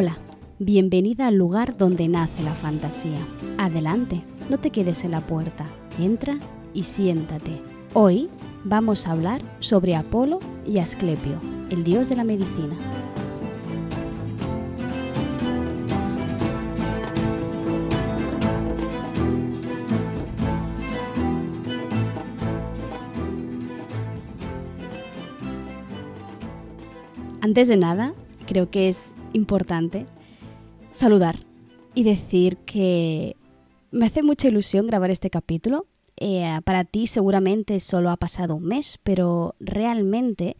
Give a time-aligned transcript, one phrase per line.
[0.00, 0.16] Hola,
[0.60, 3.18] bienvenida al lugar donde nace la fantasía.
[3.58, 5.64] Adelante, no te quedes en la puerta,
[5.98, 6.38] entra
[6.72, 7.60] y siéntate.
[7.94, 8.30] Hoy
[8.62, 11.40] vamos a hablar sobre Apolo y Asclepio,
[11.70, 12.76] el dios de la medicina.
[27.40, 28.14] Antes de nada,
[28.46, 30.06] creo que es importante
[30.92, 31.36] saludar
[31.94, 33.36] y decir que
[33.90, 35.86] me hace mucha ilusión grabar este capítulo.
[36.16, 40.56] Eh, para ti seguramente solo ha pasado un mes, pero realmente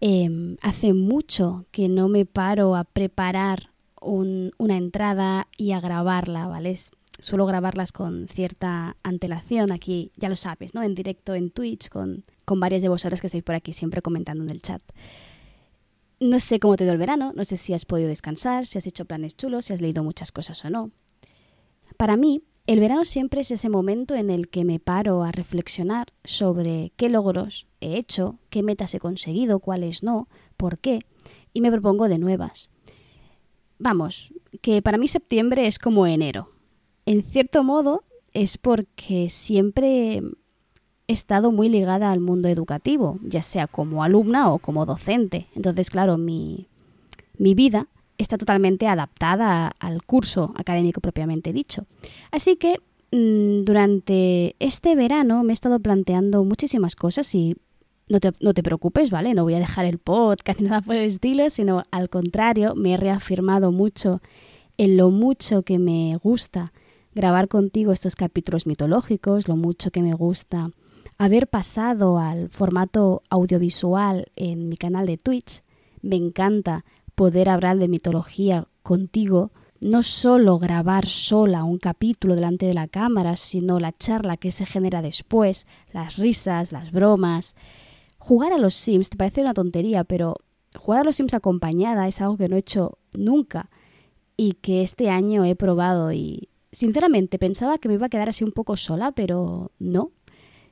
[0.00, 3.70] em, hace mucho que no me paro a preparar
[4.00, 6.76] una entrada y a grabarla, ¿vale?
[7.18, 10.82] Suelo grabarlas con cierta antelación, aquí ya lo sabes, ¿no?
[10.82, 14.44] En directo en Twitch, con, con varias de vosotras que estáis por aquí siempre comentando
[14.44, 14.82] en el chat.
[16.18, 18.86] No sé cómo te dio el verano, no sé si has podido descansar, si has
[18.86, 20.90] hecho planes chulos, si has leído muchas cosas o no.
[21.98, 26.12] Para mí, el verano siempre es ese momento en el que me paro a reflexionar
[26.24, 31.00] sobre qué logros he hecho, qué metas he conseguido, cuáles no, por qué,
[31.52, 32.70] y me propongo de nuevas.
[33.78, 36.50] Vamos, que para mí septiembre es como enero.
[37.04, 40.22] En cierto modo es porque siempre
[41.08, 45.46] he estado muy ligada al mundo educativo, ya sea como alumna o como docente.
[45.54, 46.66] Entonces, claro, mi,
[47.38, 51.86] mi vida está totalmente adaptada al curso académico propiamente dicho.
[52.30, 52.80] Así que
[53.12, 57.56] mm, durante este verano me he estado planteando muchísimas cosas y
[58.08, 59.34] no te, no te, preocupes, ¿vale?
[59.34, 62.94] No voy a dejar el podcast ni nada por el estilo, sino al contrario, me
[62.94, 64.20] he reafirmado mucho
[64.76, 66.72] en lo mucho que me gusta
[67.14, 70.70] grabar contigo estos capítulos mitológicos, lo mucho que me gusta
[71.18, 75.62] haber pasado al formato audiovisual en mi canal de Twitch.
[76.02, 76.84] Me encanta
[77.14, 79.50] poder hablar de mitología contigo,
[79.80, 84.66] no solo grabar sola un capítulo delante de la cámara, sino la charla que se
[84.66, 87.56] genera después, las risas, las bromas.
[88.18, 90.36] Jugar a los Sims te parece una tontería, pero
[90.76, 93.70] jugar a los Sims acompañada es algo que no he hecho nunca
[94.36, 98.44] y que este año he probado y sinceramente pensaba que me iba a quedar así
[98.44, 100.10] un poco sola, pero no,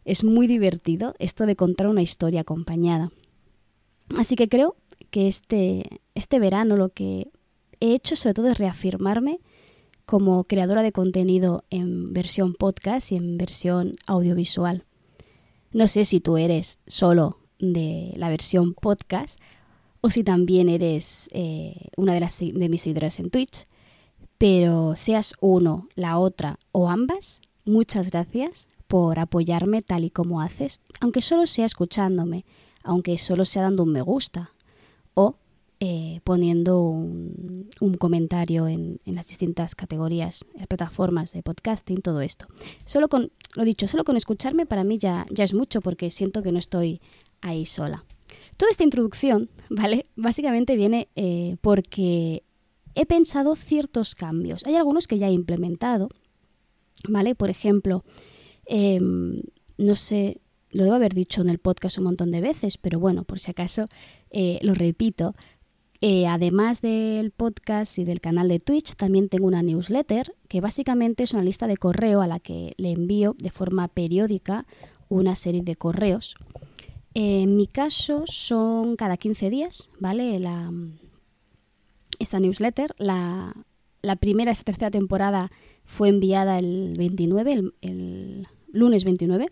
[0.04, 3.10] es muy divertido esto de contar una historia acompañada.
[4.16, 4.76] Así que creo
[5.10, 7.28] que este, este verano lo que
[7.80, 9.40] he hecho sobre todo es reafirmarme
[10.06, 14.84] como creadora de contenido en versión podcast y en versión audiovisual.
[15.72, 19.40] No sé si tú eres solo de la versión podcast
[20.00, 23.66] o si también eres eh, una de, las, de mis seguidores en Twitch,
[24.36, 30.80] pero seas uno, la otra o ambas, muchas gracias por apoyarme tal y como haces,
[31.00, 32.44] aunque solo sea escuchándome,
[32.82, 34.52] aunque solo sea dando un me gusta
[35.14, 35.36] o
[35.80, 37.68] eh, poniendo un,
[37.98, 42.46] comentario en, las distintas categorías, en las plataformas de podcasting, todo esto.
[42.84, 46.42] Solo con, lo dicho, solo con escucharme para mí ya, ya es mucho porque siento
[46.42, 47.00] que no estoy
[47.40, 48.04] ahí sola.
[48.56, 50.06] Toda esta introducción, ¿vale?
[50.16, 52.44] Básicamente viene eh, porque
[52.94, 54.64] he pensado ciertos cambios.
[54.64, 56.08] Hay algunos que ya he implementado,
[57.08, 57.34] ¿vale?
[57.34, 58.04] Por ejemplo,
[58.66, 59.42] Em,
[59.78, 63.24] no sé, lo debo haber dicho en el podcast un montón de veces, pero bueno,
[63.24, 63.86] por si acaso
[64.30, 65.34] eh, lo repito.
[66.00, 71.22] Eh, además del podcast y del canal de Twitch, también tengo una newsletter que básicamente
[71.22, 74.66] es una lista de correo a la que le envío de forma periódica
[75.08, 76.36] una serie de correos.
[77.14, 80.38] en mi caso son cada 15 días, ¿vale?
[80.40, 80.72] La,
[82.18, 83.54] esta newsletter, la,
[84.02, 85.50] la primera, esta tercera temporada
[85.84, 89.50] fue enviada el 29, el, lunes 29.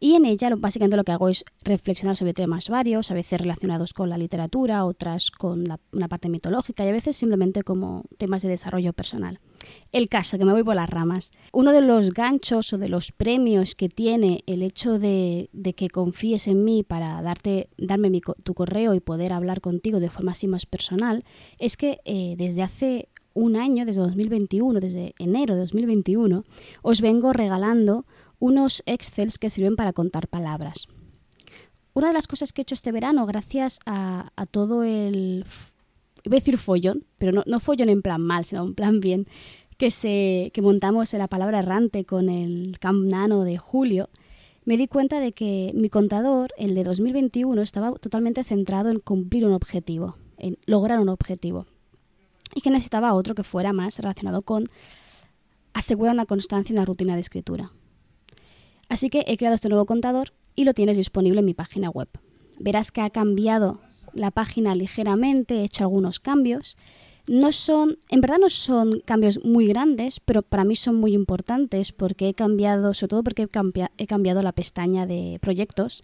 [0.00, 3.92] Y en ella básicamente lo que hago es reflexionar sobre temas varios, a veces relacionados
[3.92, 8.48] con la literatura, otras con una parte mitológica y a veces simplemente como temas de
[8.48, 9.40] desarrollo personal.
[9.90, 11.32] El caso, que me voy por las ramas.
[11.52, 16.46] Uno de los ganchos o de los premios que tiene el hecho de, que confíes
[16.46, 20.66] en mí para darte, darme tu correo y poder hablar contigo de forma así más
[20.66, 21.24] personal
[21.58, 26.44] es que eh, desde hace un año, desde 2021, desde enero de 2021,
[26.82, 28.04] os vengo regalando
[28.38, 30.88] unos Excels que sirven para contar palabras.
[31.94, 35.44] Una de las cosas que he hecho este verano, gracias a, todo el...
[36.24, 39.26] Voy a decir follón, pero no, no follón en plan mal, sino en plan bien,
[39.78, 44.10] que, montamos en la palabra errante con el Camp Nano de julio,
[44.64, 49.46] me di cuenta de que mi contador, el de 2021, estaba totalmente centrado en cumplir
[49.46, 51.66] un objetivo, en lograr un objetivo
[52.54, 54.64] y que necesitaba otro que fuera más relacionado con
[55.72, 57.72] asegurar una constancia en la rutina de escritura.
[58.88, 62.08] Así que he creado este nuevo contador y lo tienes disponible en mi página web.
[62.58, 63.80] Verás que ha cambiado
[64.14, 66.76] la página ligeramente, he hecho algunos cambios.
[67.28, 71.92] No son, en verdad no son cambios muy grandes, pero para mí son muy importantes
[71.92, 73.48] porque he cambiado, sobre todo porque
[73.98, 76.02] he, cambiado la pestaña de proyectos,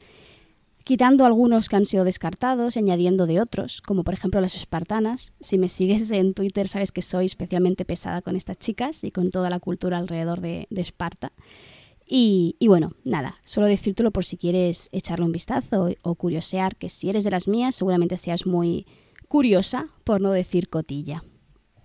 [0.84, 5.32] quitando algunos que han sido descartados añadiendo de otros, como por ejemplo las espartanas.
[5.40, 9.30] Si me sigues en Twitter sabes que soy especialmente pesada con estas chicas y con
[9.30, 11.32] toda la cultura alrededor de, Esparta.
[12.06, 17.08] Y, bueno, nada, solo decírtelo por si quieres echarle un vistazo o curiosear, que si
[17.08, 18.86] eres de las mías seguramente seas muy
[19.26, 21.24] curiosa, por no decir cotilla.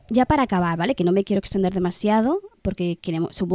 [0.09, 0.95] Ya para acabar, ¿vale?
[0.95, 2.99] Que no me quiero extender demasiado, porque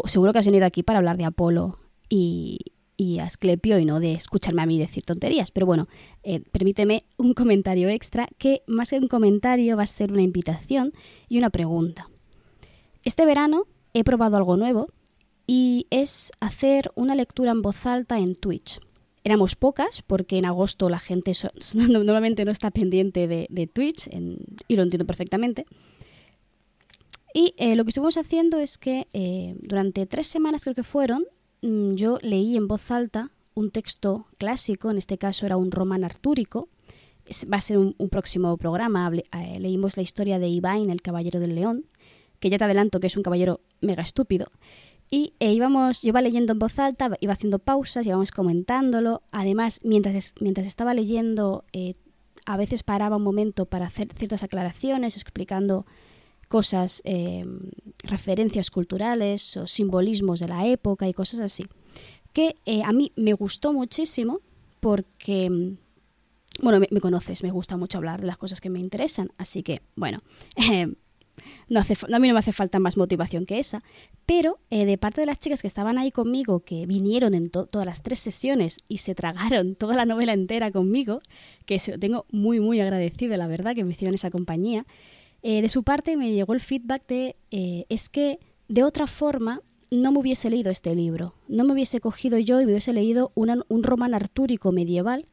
[0.07, 2.61] seguro que has venido aquí para hablar de Apolo y,
[2.97, 5.51] y Asclepio y no de escucharme a mí decir tonterías.
[5.51, 5.89] Pero bueno,
[6.23, 10.93] eh, permíteme un comentario extra que más que un comentario va a ser una invitación
[11.29, 12.09] y una pregunta.
[13.05, 14.89] Este verano he probado algo nuevo
[15.47, 18.81] y es hacer una lectura en voz alta en Twitch
[19.25, 21.33] éramos pocas, porque en agosto la gente
[21.75, 24.09] normalmente no está pendiente de, Twitch,
[24.69, 25.65] y lo entiendo perfectamente.
[27.33, 31.25] Y eh, lo que estuvimos haciendo es que eh, durante tres semanas creo que fueron,
[31.97, 36.69] yo leí en voz alta un texto clásico, en este caso era un román artúrico,
[37.51, 41.55] va a ser un, próximo programa, eh, leímos la historia de Ivain, el caballero del
[41.55, 41.87] león,
[42.41, 44.51] que ya te adelanto que es un caballero mega estúpido,
[45.11, 49.23] y eh, íbamos, yo iba leyendo en voz alta, iba haciendo pausas, íbamos comentándolo.
[49.33, 51.95] Además, mientras, mientras estaba leyendo, eh,
[52.47, 55.87] a veces paraba un momento para hacer ciertas aclaraciones, explicando
[56.49, 57.59] cosas, em,
[58.03, 61.67] referencias culturales o simbolismos de la época y cosas así.
[62.33, 64.41] Que eh, a mí me gustó muchísimo
[64.81, 65.77] porque,
[66.61, 69.63] bueno, me, me, conoces, me gusta mucho hablar de las cosas que me interesan, así
[69.63, 70.21] que, bueno,
[70.57, 70.95] em,
[71.69, 73.83] no hace, a mí no me hace falta más motivación que esa,
[74.27, 77.87] pero eh, de parte de las chicas que estaban ahí conmigo, que vinieron en todas
[77.87, 81.21] las tres sesiones y se tragaron toda la novela entera conmigo,
[81.67, 84.87] que se lo tengo muy, muy agradecido, la verdad, que me hicieron esa compañía,
[85.45, 89.61] eh, de su parte me llegó el feedback de, eh, es que de otra forma
[89.91, 93.31] no me hubiese leído este libro, no me hubiese cogido yo y me hubiese leído
[93.35, 95.29] un román artúrico medieval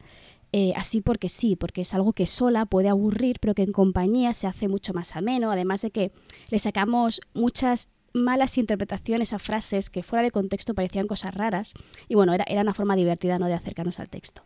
[0.52, 4.34] eh, así porque sí, porque es algo que sola puede aburrir, pero que en compañía
[4.34, 6.12] se hace mucho más ameno, además de que
[6.50, 11.72] le sacamos muchas malas interpretaciones a frases que fuera de contexto parecían cosas raras,
[12.06, 13.46] y bueno, era, era una forma divertida ¿no?
[13.46, 14.42] de acercarnos al texto.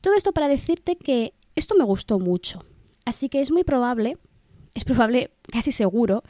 [0.00, 2.64] Todo esto para decirte que esto me gustó mucho,
[3.04, 4.18] así que es muy probable,
[4.76, 6.22] es probable, casi seguro,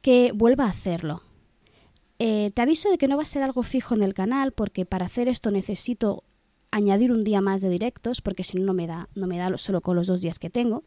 [0.00, 1.22] que vuelva a hacerlo.
[2.18, 4.86] Eh, te aviso de que no va a ser algo fijo en el canal porque
[4.86, 6.24] para hacer esto necesito
[6.70, 9.58] añadir un día más de directos porque si no no me da no me da
[9.58, 10.84] solo con los dos días que tengo.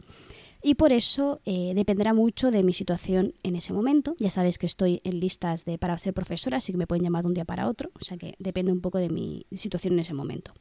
[0.64, 4.16] Y por eso eh, dependerá mucho de mi situación en ese momento.
[4.18, 7.24] Ya sabes que estoy en listas de para ser profesora así que me pueden llamar
[7.24, 7.92] de un día para otro.
[8.02, 10.54] O sea que depende un poco de mi situación en ese momento.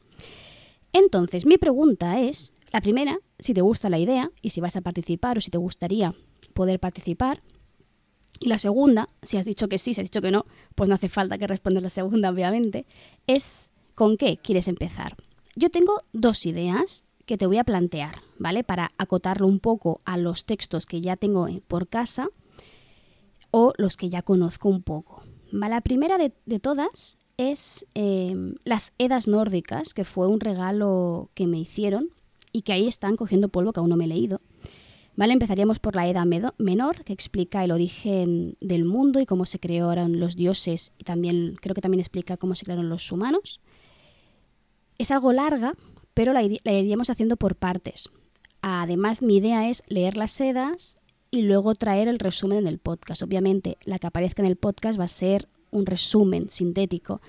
[0.93, 4.81] Entonces mi pregunta es la primera si te gusta la idea y si vas a
[4.81, 6.12] participar o si te gustaría
[6.55, 7.43] poder participar
[8.41, 10.95] y la segunda, si has dicho que sí, si has dicho que no, pues no
[10.95, 12.85] hace falta que respondas la segunda, obviamente,
[13.27, 15.17] es ¿Con qué quieres empezar?
[15.55, 18.65] Yo tengo dos ideas que te voy a plantear, ¿vale?
[18.65, 22.29] Para acotarlo un poco a los textos que ya tengo por casa
[23.53, 25.23] o los que ya conozco un poco.
[25.53, 31.59] La primera de, todas es em, las Edas nórdicas, que fue un regalo que me
[31.59, 32.11] hicieron
[32.50, 34.40] y que ahí están cogiendo polvo que aún no me he leído.
[35.16, 35.33] ¿Vale?
[35.33, 36.26] Empezaríamos por la Edad
[36.59, 41.56] Menor, que explica el origen del mundo y cómo se crearon los dioses y también
[41.61, 43.61] creo que también explica cómo se crearon los humanos.
[44.99, 45.75] Es algo larga,
[46.14, 48.09] pero la, iríamos haciendo por partes.
[48.61, 50.97] Además, mi idea es leer las sedas
[51.30, 53.23] y luego traer el resumen en el podcast.
[53.23, 57.21] Obviamente, la que aparezca en el podcast va a ser un resumen sintético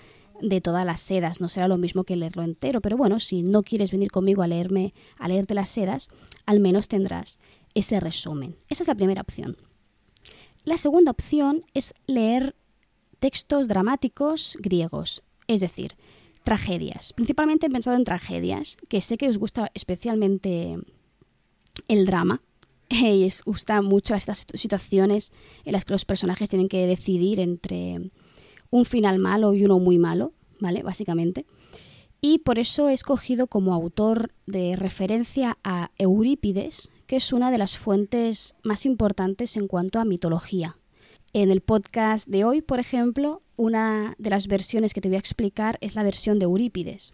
[0.42, 1.40] de todas las sedas.
[1.40, 4.48] No será lo mismo que leerlo entero, pero bueno, si no quieres venir conmigo a
[4.48, 6.10] leerme, a leerte las sedas,
[6.46, 7.40] al menos tendrás
[7.76, 8.56] ese resumen.
[8.70, 9.58] Esa es la primera opción.
[10.64, 12.56] La segunda opción es leer
[13.20, 15.96] textos dramáticos griegos, es decir,
[16.44, 17.14] tragedias.
[17.14, 20.78] Principalmente he pensado en tragedias, que sé que os gusta especialmente
[21.88, 22.42] el drama.
[22.88, 25.32] Y os gusta mucho estas situaciones
[25.66, 28.12] en las que los personajes tienen que decidir entre
[28.70, 30.84] un final malo y uno muy malo, ¿vale?
[30.84, 31.48] Básicamente.
[32.22, 37.58] Y por eso he escogido como autor de referencia a Eurípides, que es una de
[37.58, 40.78] las fuentes más importantes en cuanto a mitología.
[41.34, 45.20] En el podcast de hoy, por ejemplo, una de las versiones que te voy a
[45.20, 47.14] explicar es la versión de Eurípides.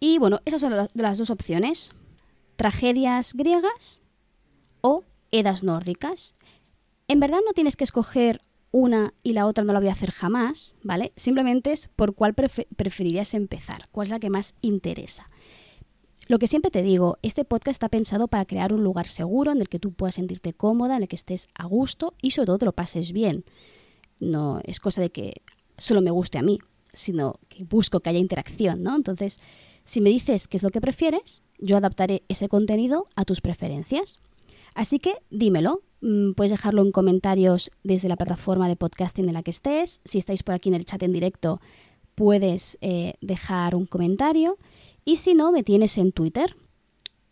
[0.00, 1.92] Y bueno, esas son las dos opciones.
[2.56, 4.02] Tragedias griegas
[4.80, 6.34] o edas nórdicas.
[7.08, 8.40] En verdad no tienes que escoger
[8.72, 11.12] una y la otra no la voy a hacer jamás, ¿vale?
[11.16, 15.30] Simplemente es por cuál preferirías empezar, cuál es la que más interesa.
[16.28, 19.60] Lo que siempre te digo, este podcast está pensado para crear un lugar seguro en
[19.60, 22.58] el que tú puedas sentirte cómoda, en el que estés a gusto y sobre todo
[22.58, 23.44] te lo pases bien.
[24.18, 25.42] No es cosa de que
[25.78, 26.58] solo me guste a mí,
[26.92, 28.96] sino que busco que haya interacción, ¿no?
[28.96, 29.38] Entonces,
[29.84, 34.18] si me dices qué es lo que prefieres, yo adaptaré ese contenido a tus preferencias.
[34.74, 39.44] Así que dímelo, mm, puedes dejarlo en comentarios desde la plataforma de podcasting en la
[39.44, 40.00] que estés.
[40.04, 41.60] Si estáis por aquí en el chat en directo,
[42.16, 44.58] puedes eh, dejar un comentario
[45.06, 46.56] y si no, me tienes en Twitter.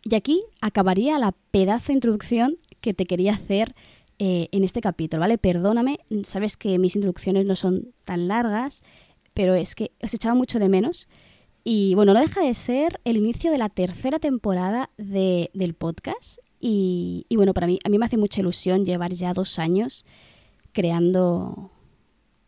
[0.04, 3.74] Y aquí acabaría la pedazo de introducción que te quería hacer
[4.18, 5.38] eh, en este capítulo, ¿vale?
[5.38, 8.82] Perdóname, sabes que mis introducciones no son tan largas,
[9.34, 11.08] pero es que os echaba mucho de menos.
[11.64, 16.38] Y bueno, no deja de ser el inicio de la tercera temporada del podcast.
[16.60, 20.04] Y, bueno, para mí, a mí me hace mucha ilusión llevar ya dos años
[20.72, 21.72] creando,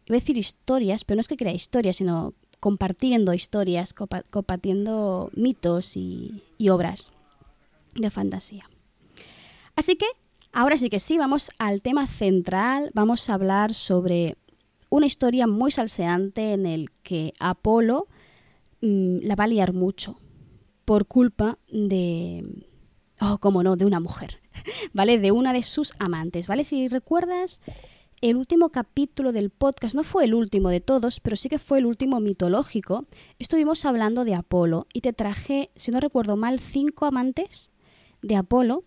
[0.06, 5.96] iba a decir historias, pero no es que crea historias, sino compartiendo historias, compartiendo mitos
[5.96, 7.12] y, obras
[7.94, 8.68] de fantasía.
[9.74, 10.06] Así que,
[10.52, 14.36] ahora sí que sí, vamos al tema central, vamos a hablar sobre
[14.88, 18.08] una historia muy salseante en el que Apolo
[18.80, 20.18] mm, la va a liar mucho
[20.84, 22.64] por culpa de...
[23.20, 24.40] Oh, cómo no, de una mujer,
[24.92, 25.18] ¿vale?
[25.18, 26.64] De una de sus amantes, ¿vale?
[26.64, 27.62] Si recuerdas,
[28.20, 31.78] el último capítulo del podcast no fue el último de todos, pero sí que fue
[31.78, 33.04] el último mitológico.
[33.38, 37.70] Estuvimos hablando de Apolo y te traje, si no recuerdo mal, cinco amantes
[38.22, 38.84] de Apolo,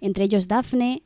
[0.00, 1.02] entre ellos Dafne,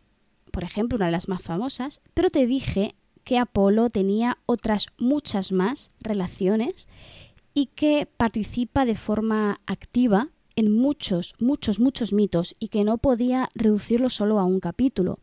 [0.51, 5.53] por ejemplo, una de las más famosas, pero te dije que Apolo tenía otras muchas
[5.53, 6.89] más relaciones
[7.55, 13.49] y que participa de forma activa en muchos, muchos, muchos mitos y que no podía
[13.55, 15.19] reducirlo solo a un capítulo.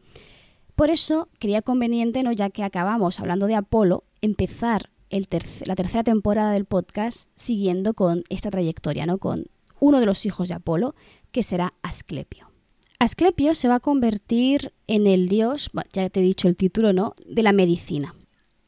[0.76, 2.34] Por eso creía conveniente, ¿no?
[2.34, 8.52] ya que acabamos hablando de Apolo, empezar la tercera temporada del podcast siguiendo con esta
[8.52, 9.18] trayectoria, ¿no?
[9.18, 9.46] con
[9.80, 10.94] uno de los hijos de Apolo,
[11.32, 12.52] que será Asclepio.
[13.00, 17.14] Asclepio se va a convertir en el dios, ya te he dicho el título, ¿no?
[17.26, 18.14] de la medicina.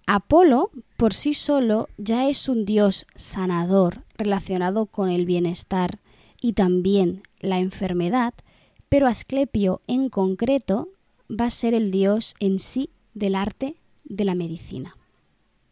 [0.06, 6.00] Apolo por sí solo ya es un dios sanador relacionado con el bienestar
[6.42, 8.34] y también la enfermedad,
[8.88, 10.88] pero Asclepio en concreto
[11.30, 14.96] va a ser el dios en sí del arte de la medicina.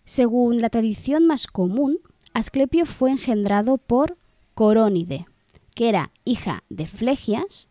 [0.03, 1.99] Según la tradición más común,
[2.33, 4.17] Asclepio fue engendrado por
[4.53, 5.25] Corónide,
[5.73, 7.67] que era hija de Flegias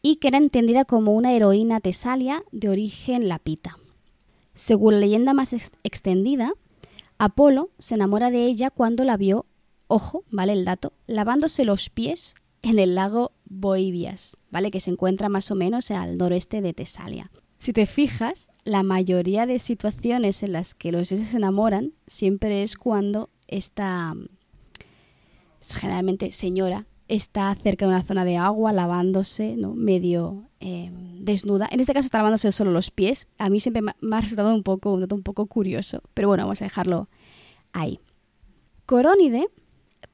[0.00, 3.78] y que era entendida como una heroína tesalia de origen lapita.
[4.54, 6.52] Según la leyenda más extendida,
[7.18, 9.46] Apolo se enamora de ella cuando la vio,
[9.86, 14.70] ojo, vale el dato, lavándose los pies en el lago Boibias, ¿vale?
[14.70, 17.30] Que se encuentra más o menos al noroeste de Tesalia.
[17.58, 22.62] Si te fijas, la mayoría de situaciones en las que los dioses se enamoran siempre
[22.62, 24.14] es cuando esta,
[25.76, 29.74] generalmente señora, está cerca de una zona de agua lavándose, ¿no?
[29.74, 31.68] medio em, desnuda.
[31.70, 33.28] En este caso está lavándose solo los pies.
[33.38, 36.44] A mí siempre me ha resultado un poco, un dato un poco curioso, pero bueno,
[36.44, 37.08] vamos a dejarlo
[37.72, 38.00] ahí.
[38.86, 39.48] Corónide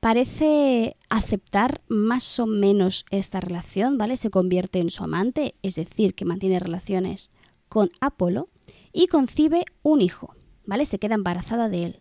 [0.00, 4.16] parece aceptar más o menos esta relación, ¿vale?
[4.16, 7.30] Se convierte en su amante, es decir, que mantiene relaciones
[7.68, 8.48] con Apolo
[8.92, 10.86] y concibe un hijo, ¿vale?
[10.86, 12.00] Se queda embarazada de él.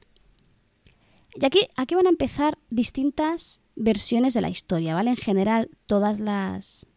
[1.39, 5.11] Y aquí, aquí van a empezar distintas versiones de la historia, ¿vale?
[5.11, 6.87] En general, todas las.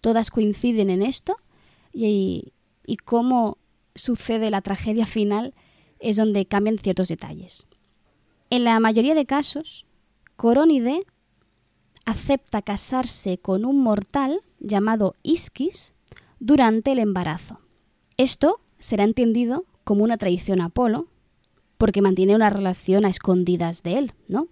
[0.00, 1.36] todas coinciden en esto.
[1.92, 2.52] Y,
[2.84, 3.58] y cómo
[3.94, 5.54] sucede la tragedia final
[5.98, 7.66] es donde cambian ciertos detalles.
[8.50, 9.85] En la mayoría de casos,
[10.36, 11.06] Corónide
[12.04, 15.94] acepta casarse con un mortal llamado Isquis
[16.40, 17.60] durante el embarazo.
[18.18, 21.08] Esto será entendido como una traición a Apolo,
[21.78, 24.48] porque mantiene una relación a escondidas de él, ¿no?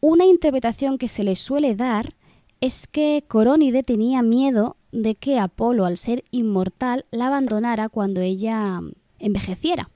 [0.00, 2.14] Una interpretación que se le suele dar
[2.60, 8.80] es que Corónide tenía miedo de que Apolo, al ser inmortal, la abandonara cuando ella
[9.18, 9.90] envejeciera.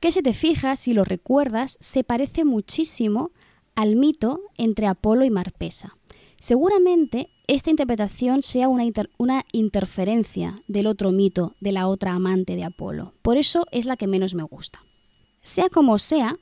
[0.00, 3.30] Que si te fijas, si lo recuerdas, se parece muchísimo
[3.74, 5.96] al mito entre Apolo y Marpesa.
[6.38, 13.14] Seguramente esta interpretación sea una, interferencia del otro mito, de la otra amante de Apolo.
[13.22, 14.82] Por eso es la que menos me gusta.
[15.42, 16.36] Sea como sea,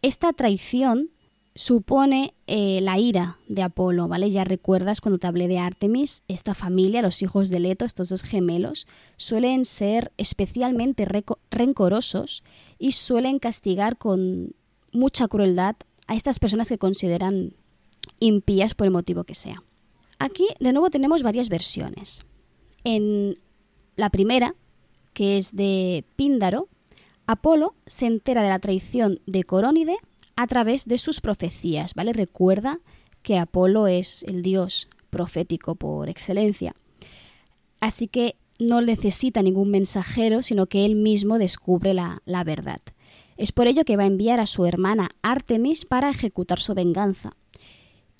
[0.00, 1.10] esta traición
[1.54, 4.30] supone eh, la ira de Apolo, ¿vale?
[4.30, 8.22] Ya recuerdas cuando te hablé de Artemis, esta familia, los hijos de Leto, estos dos
[8.22, 8.86] gemelos,
[9.16, 11.06] suelen ser especialmente
[11.50, 12.42] rencorosos
[12.78, 14.54] y suelen castigar con
[14.92, 15.76] mucha crueldad
[16.12, 17.54] a estas personas que consideran
[18.20, 19.62] impías por el motivo que sea.
[20.18, 22.24] Aquí de nuevo tenemos varias versiones.
[22.84, 23.38] En
[23.96, 24.54] la primera,
[25.14, 26.68] que es de Píndaro,
[27.26, 29.96] Apolo se entera de la traición de Corónide
[30.36, 32.12] a través de sus profecías, ¿vale?
[32.12, 32.80] Recuerda
[33.22, 36.74] que Apolo es el dios profético por excelencia.
[37.80, 42.80] Así que no necesita ningún mensajero, sino que él mismo descubre la, la verdad.
[43.42, 47.34] Es por ello que va a enviar a su hermana Artemis para ejecutar su venganza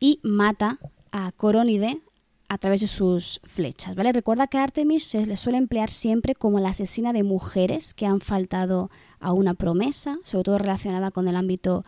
[0.01, 0.81] y mata
[1.13, 2.01] a Corónide
[2.49, 3.95] a través de sus flechas.
[3.95, 4.13] ¿vale?
[4.13, 8.21] Recuerda que Artemis se le suele emplear siempre como la asesina de mujeres que han
[8.21, 11.85] faltado a una promesa, sobre todo relacionada con el ámbito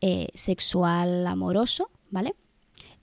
[0.00, 1.88] eh, sexual amoroso.
[2.10, 2.34] ¿vale?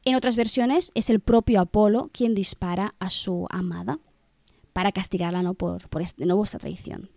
[0.03, 3.99] En otras versiones es el propio Apolo quien dispara a su amada
[4.73, 5.53] para castigarla ¿no?
[5.53, 7.09] por, por de nuevo esta traición.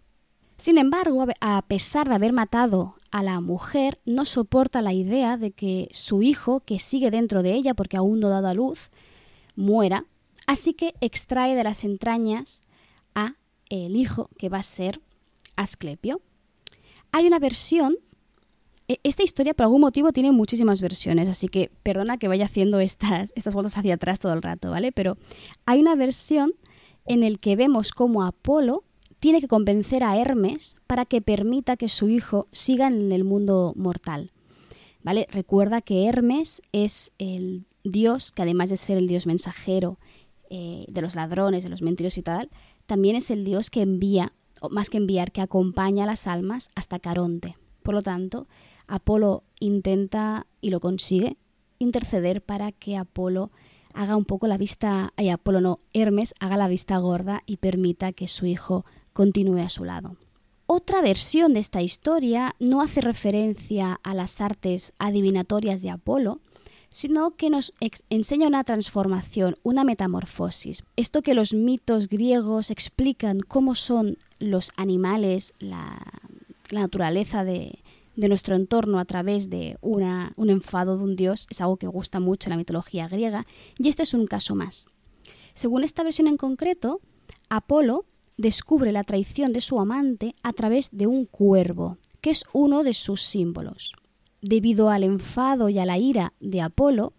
[0.62, 5.50] Sin embargo, a pesar de haber matado a la mujer, no soporta la idea de
[5.50, 8.92] que su hijo, que sigue dentro de ella porque aún no ha dado a luz,
[9.56, 10.06] muera,
[10.46, 12.60] así que extrae de las entrañas
[13.16, 13.34] a
[13.70, 15.00] el hijo que va a ser
[15.56, 16.20] Asclepio.
[17.10, 17.96] Hay una versión,
[18.86, 22.78] e, esta historia por algún motivo tiene muchísimas versiones, así que perdona que vaya haciendo
[22.78, 24.92] estas, estas vueltas hacia atrás todo el rato, ¿vale?
[24.92, 25.18] Pero
[25.66, 26.52] hay una versión
[27.04, 28.84] en el que vemos cómo Apolo
[29.22, 33.72] tiene que convencer a Hermes para que permita que su hijo siga en el mundo
[33.76, 34.32] mortal.
[35.04, 35.28] ¿Vale?
[35.30, 40.00] Recuerda que Hermes es el Dios, que además de ser el Dios mensajero
[40.50, 42.50] eh, de los ladrones, de los mentirosos y tal,
[42.86, 46.70] también es el Dios que envía, o más que enviar, que acompaña a las almas
[46.74, 47.56] hasta Caronte.
[47.84, 48.48] Por lo tanto,
[48.88, 51.36] Apolo intenta, y lo consigue,
[51.78, 53.52] interceder para que Apolo
[53.94, 58.12] haga un poco la vista, ay, Apolo no, Hermes haga la vista gorda y permita
[58.12, 60.16] que su hijo continúe a su lado.
[60.66, 66.40] Otra versión de esta historia no hace referencia a las artes adivinatorias de Apolo,
[66.88, 67.72] sino que nos
[68.10, 70.84] enseña una transformación, una metamorfosis.
[70.96, 76.00] Esto que los mitos griegos explican cómo son los animales, la,
[76.70, 77.78] naturaleza de,
[78.16, 82.48] nuestro entorno a través de un enfado de un dios, es algo que gusta mucho
[82.48, 83.46] en la mitología griega,
[83.78, 84.86] y este es un caso más.
[85.54, 87.00] Según esta versión en concreto,
[87.48, 88.04] Apolo
[88.42, 92.92] descubre la traición de su amante a través de un cuervo, que es uno de
[92.92, 93.92] sus símbolos
[94.42, 97.14] debido al enfado y a la ira de Apolo,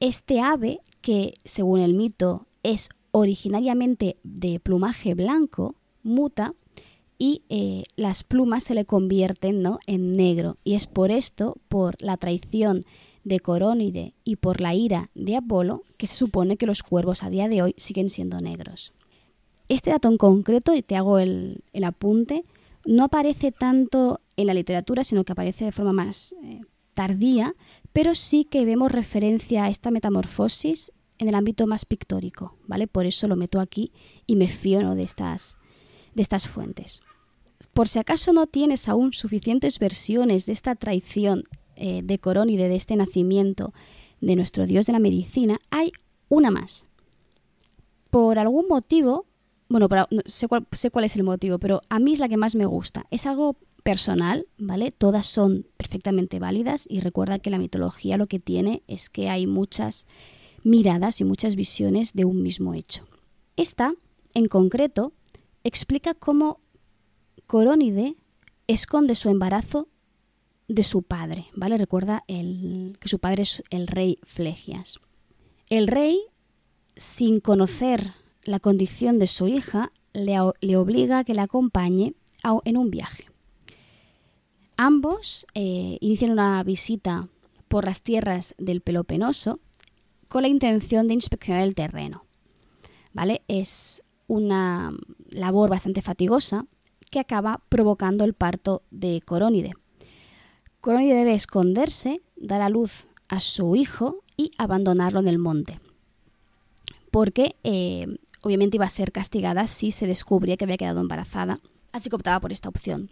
[0.00, 5.74] este ave, que según el mito es originariamente de plumaje blanco,
[6.04, 6.54] muta
[7.18, 10.56] y eh, las plumas se le convierten en negro.
[10.62, 12.80] Y es por esto, por la traición
[13.24, 17.30] de Corónide y por la ira de Apolo, que se supone que los cuervos a
[17.30, 18.92] día de hoy siguen siendo negros.
[19.68, 22.44] Este dato en concreto, y te hago el, apunte,
[22.86, 26.62] no aparece tanto en la literatura, sino que aparece de forma más eh,
[26.94, 27.54] tardía,
[27.92, 32.86] pero sí que vemos referencia a esta metamorfosis en el ámbito más pictórico, ¿vale?
[32.86, 33.92] Por eso lo meto aquí
[34.26, 35.58] y me fío de, estas,
[36.14, 37.02] de estas fuentes.
[37.74, 41.44] Por si acaso no tienes aún suficientes versiones de esta traición
[41.76, 43.72] eh, de Corónide, de este nacimiento
[44.20, 45.92] de nuestro dios de la medicina, hay
[46.28, 46.86] una más.
[48.10, 49.27] Por algún motivo,
[49.68, 49.88] bueno,
[50.24, 52.66] sé, cuál, sé cuál es el motivo, pero a mí es la que más me
[52.66, 53.06] gusta.
[53.10, 54.90] Es algo personal, ¿vale?
[54.90, 59.46] Todas son perfectamente válidas y recuerda que la mitología lo que tiene es que hay
[59.46, 60.06] muchas
[60.64, 63.06] miradas y muchas visiones de un mismo hecho.
[63.56, 63.94] Esta,
[64.34, 65.12] en concreto,
[65.64, 66.60] explica cómo
[67.46, 68.16] Corónide
[68.66, 69.88] esconde su embarazo
[70.68, 71.78] de su padre, ¿vale?
[71.78, 74.98] Recuerda que su padre es el rey Flegias.
[75.70, 76.20] El rey,
[76.96, 78.12] sin conocer
[78.48, 80.38] la condición de su hija, le,
[80.76, 82.14] obliga a que la acompañe
[82.64, 83.26] en un viaje.
[84.76, 87.28] Ambos eh, inician una visita
[87.68, 89.60] por las tierras del Pelopenoso
[90.28, 92.24] con la intención de inspeccionar el terreno.
[93.12, 93.42] ¿Vale?
[93.48, 94.92] Es una
[95.30, 96.66] labor bastante fatigosa
[97.10, 99.72] que acaba provocando el parto de Corónide.
[100.80, 105.80] Corónide debe esconderse, dar a luz a su hijo y abandonarlo en el monte,
[107.10, 108.06] porque eh,
[108.42, 111.60] obviamente iba a ser castigada si se descubría que había quedado embarazada,
[111.92, 113.10] así que optaba por esta opción.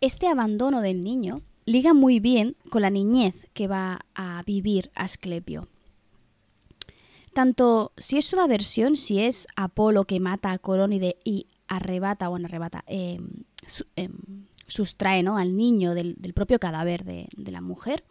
[0.00, 5.68] Este abandono del niño liga muy bien con la niñez que va a vivir Asclepio.
[7.32, 12.36] Tanto si es una versión, si es Apolo que mata a Corónide y arrebata, o
[12.36, 13.44] arrebata, em,
[13.96, 15.36] em, sustrae ¿no?
[15.36, 18.04] al niño del, propio cadáver de la mujer,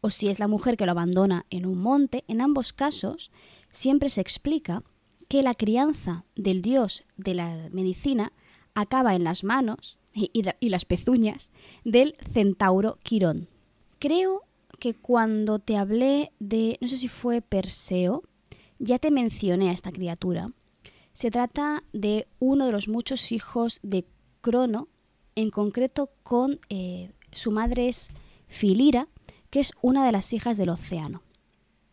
[0.00, 3.30] o si es la mujer que lo abandona en un monte, en ambos casos
[3.70, 4.82] siempre se explica
[5.28, 8.32] que la crianza del dios de la medicina
[8.74, 11.52] acaba en las manos y, las pezuñas
[11.84, 13.48] del centauro Quirón.
[13.98, 14.42] Creo
[14.78, 18.22] que cuando te hablé de, no sé si fue Perseo,
[18.78, 20.52] ya te mencioné a esta criatura.
[21.12, 24.06] Se trata de uno de los muchos hijos de
[24.40, 24.88] Crono,
[25.34, 28.10] en concreto con eh, su madre es
[28.46, 29.08] Filira,
[29.50, 31.22] que es una de las hijas del océano.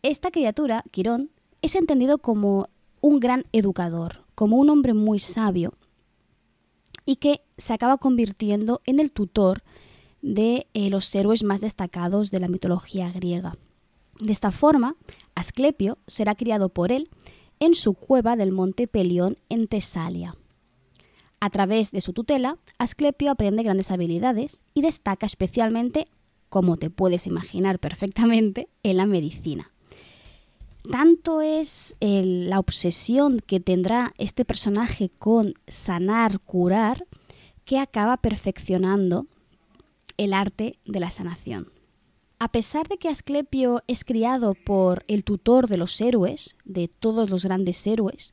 [0.02, 1.30] Esta criatura, Quirón,
[1.62, 2.68] es entendido como
[3.06, 5.74] un gran educador, como un hombre muy sabio
[7.04, 9.62] y que se acaba convirtiendo en el tutor
[10.22, 13.56] de eh, los héroes más destacados de la mitología griega.
[14.18, 14.96] De esta forma,
[15.36, 17.08] Asclepio será criado por él
[17.60, 20.34] en su cueva del monte Pelión en Tesalia.
[21.38, 26.08] A través de su tutela, Asclepio aprende grandes habilidades y destaca especialmente,
[26.48, 29.70] como te puedes imaginar perfectamente, en la medicina.
[30.90, 37.06] Tanto es la obsesión que tendrá este personaje con sanar, curar,
[37.64, 39.26] que acaba perfeccionando
[40.16, 41.68] el arte de la sanación.
[42.38, 47.30] A pesar de que Asclepio es criado por el tutor de los héroes, de todos
[47.30, 48.32] los grandes héroes,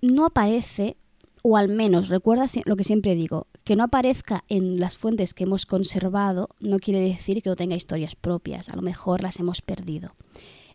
[0.00, 0.96] no aparece,
[1.42, 5.44] o al menos recuerda lo que siempre digo, que no aparezca en las fuentes que
[5.44, 9.60] hemos conservado no quiere decir que no tenga historias propias, a lo mejor las hemos
[9.60, 10.14] perdido.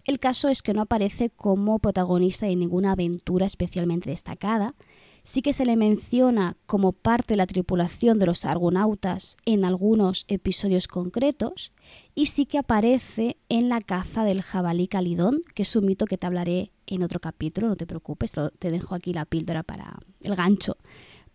[0.05, 4.75] El caso es que no aparece como protagonista de ninguna aventura especialmente destacada,
[5.23, 10.25] sí que se le menciona como parte de la tripulación de los argonautas en algunos
[10.27, 11.71] episodios concretos
[12.15, 16.17] y sí que aparece en la caza del jabalí calidón, que es un mito que
[16.17, 20.35] te hablaré en otro capítulo, no te preocupes, te dejo aquí la píldora para el
[20.35, 20.77] gancho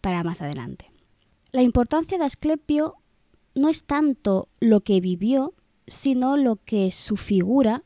[0.01, 0.91] para más adelante.
[1.53, 2.97] La importancia de Asclepio
[3.55, 5.55] no es tanto lo que vivió,
[5.87, 7.85] sino lo que su figura,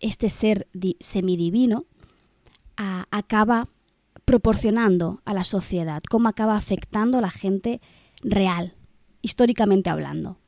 [0.00, 0.68] este ser
[1.00, 1.86] semidivino,
[2.76, 3.68] acaba
[4.24, 7.80] proporcionando a la sociedad, cómo acaba afectando a la gente
[8.22, 8.74] real,
[9.22, 10.38] históricamente hablando.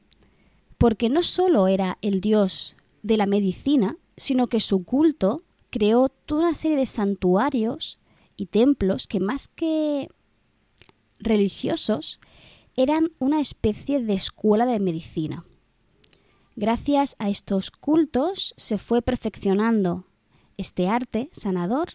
[0.78, 6.42] Porque no solo era el dios de la medicina, sino que su culto creó toda
[6.42, 7.98] una serie de santuarios
[8.36, 10.08] y templos que más que
[11.18, 12.20] religiosos
[12.76, 15.44] eran una especie de escuela de medicina.
[16.54, 20.04] Gracias a estos cultos se fue perfeccionando
[20.58, 21.94] este arte sanador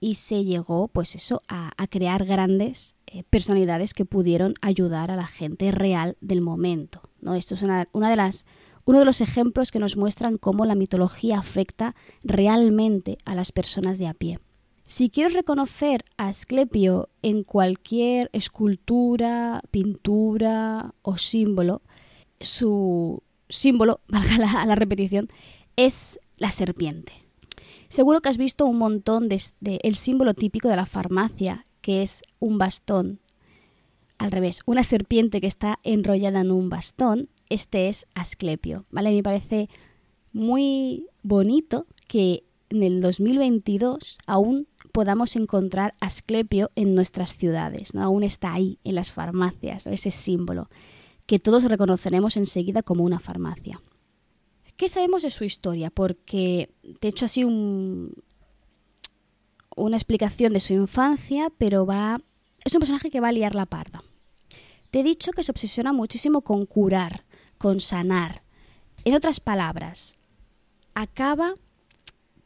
[0.00, 5.26] y se llegó, pues eso, a, crear grandes eh, personalidades que pudieron ayudar a la
[5.26, 7.02] gente real del momento.
[7.20, 7.34] ¿no?
[7.34, 8.46] Esto es una, de las,
[8.84, 13.98] uno de los ejemplos que nos muestran cómo la mitología afecta realmente a las personas
[13.98, 14.38] de a pie.
[14.86, 21.82] Si quiero reconocer a Asclepio en cualquier escultura, pintura o símbolo,
[22.40, 25.28] su símbolo, valga la repetición,
[25.76, 27.12] es la serpiente.
[27.88, 29.40] Seguro que has visto un montón de,
[29.82, 33.20] el símbolo típico de la farmacia, que es un bastón.
[34.18, 37.30] Al revés, una serpiente que está enrollada en un bastón.
[37.48, 39.12] Este es Asclepio, ¿vale?
[39.12, 39.70] Me parece
[40.32, 48.02] muy bonito que en el 2022 aún podamos encontrar Asclepio en nuestras ciudades, ¿no?
[48.02, 50.68] Aún está ahí en las farmacias, ese símbolo
[51.28, 53.82] que todos reconoceremos enseguida como una farmacia.
[54.78, 55.90] ¿Qué sabemos de su historia?
[55.90, 58.14] Porque te he hecho así un,
[59.76, 62.22] una explicación de su infancia, pero va.
[62.64, 64.02] Es un personaje que va a liar la parda.
[64.90, 67.26] Te he dicho que se obsesiona muchísimo con curar,
[67.58, 68.42] con sanar.
[69.04, 70.16] En otras palabras,
[70.94, 71.56] acaba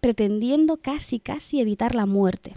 [0.00, 2.54] pretendiendo casi, casi evitar la muerte.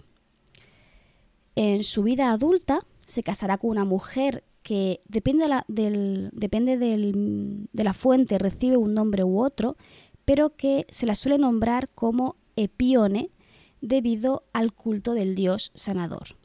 [1.54, 5.64] En su vida adulta se casará con una mujer que depende, de la,
[6.32, 9.76] depende de la fuente, recibe un nombre u otro,
[10.24, 13.30] pero que se la suele nombrar como Epione
[13.80, 16.36] debido al culto del dios sanador.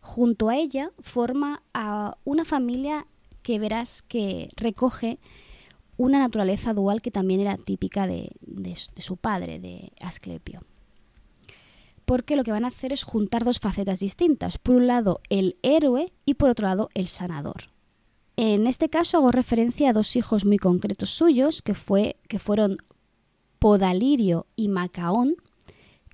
[0.00, 1.62] Junto a ella forma
[2.24, 3.06] una familia
[3.44, 5.20] que verás que recoge
[5.96, 8.32] una naturaleza dual que también era típica de
[8.96, 10.64] su padre, de Asclepio
[12.10, 14.58] porque lo que van a hacer es juntar dos facetas distintas.
[14.58, 17.70] Por un lado, el héroe y por otro lado, el sanador.
[18.34, 22.78] En este caso hago referencia a dos hijos muy concretos suyos, que, fue, que fueron
[23.60, 25.36] Podalirio y Macaón,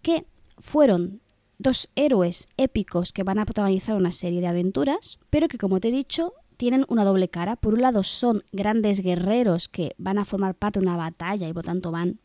[0.03, 0.27] que
[0.59, 1.23] fueron
[1.57, 5.89] dos héroes épicos que van a protagonizar una serie de aventuras, pero que como te
[5.89, 7.57] he dicho tienen una doble cara.
[7.57, 11.55] Por un lado son grandes guerreros que van a formar parte de una batalla y
[11.55, 12.21] por tanto van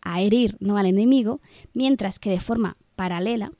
[0.00, 1.42] a herir no al enemigo,
[1.74, 3.52] mientras que de forma paralela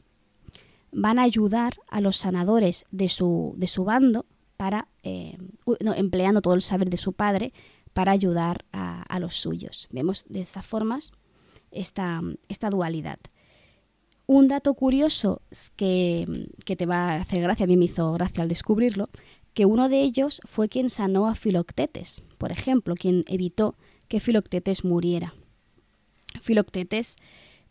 [0.95, 5.37] van a ayudar a los sanadores de su, de su bando para, eh,
[5.97, 7.53] empleando todo el saber de su padre
[7.93, 9.89] para ayudar a, los suyos.
[9.93, 11.13] Vemos de estas formas
[11.71, 13.19] esta, esta dualidad.
[14.27, 15.43] Un dato curioso
[15.77, 19.09] que, que, te va a hacer gracia, a mí me hizo gracia al descubrirlo,
[19.53, 23.77] que uno de ellos fue quien sanó a Filoctetes, por ejemplo, quien evitó
[24.09, 25.35] que Filoctetes muriera.
[26.41, 27.17] Filoctetes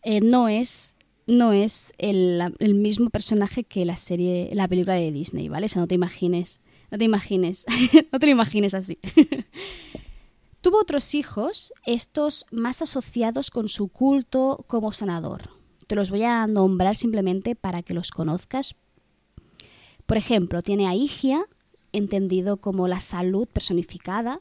[0.02, 0.93] eh, no es
[1.26, 2.42] no es el,
[2.74, 5.66] mismo personaje que la serie, la película de Disney, ¿vale?
[5.66, 6.60] O sea, no te imagines,
[6.90, 7.64] no te imagines,
[8.12, 8.98] no te lo imagines así.
[10.60, 15.42] Tuvo otros hijos, estos más asociados con su culto como sanador.
[15.86, 18.74] Te los voy a nombrar simplemente para que los conozcas.
[20.06, 21.46] Por ejemplo, tiene a Higia,
[21.92, 24.40] entendido como la salud personificada,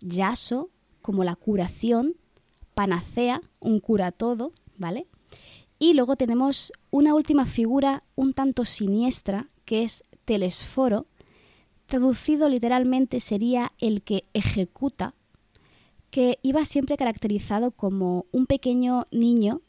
[0.00, 2.14] Yaso, como la curación,
[2.74, 5.06] Panacea, un cura todo, ¿vale?
[5.78, 11.06] Y luego tenemos una última figura un tanto siniestra, que es Telesforo,
[11.86, 15.14] traducido literalmente sería el que ejecuta,
[16.10, 19.60] que iba siempre caracterizado como un pequeño niño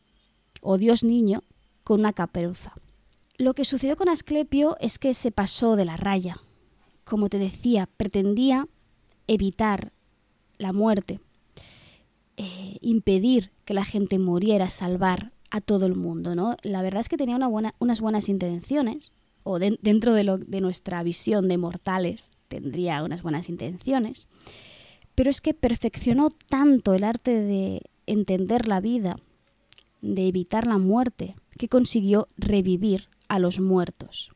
[0.61, 1.43] o dios niño
[1.83, 2.73] con una caperuza.
[3.37, 6.39] Lo que sucedió con Asclepio es que se pasó de la raya.
[7.03, 8.67] Como te decía, pretendía
[9.27, 9.91] evitar
[10.57, 11.19] la muerte,
[12.37, 16.35] eh, impedir que la gente muriera, salvar a todo el mundo.
[16.35, 16.57] ¿no?
[16.63, 17.37] La verdad es que tenía
[17.79, 24.27] unas buenas intenciones, o dentro de, de nuestra visión de mortales tendría unas buenas intenciones,
[25.13, 29.15] pero es que perfeccionó tanto el arte de entender la vida,
[30.01, 34.31] de evitar la muerte, que consiguió revivir a los muertos.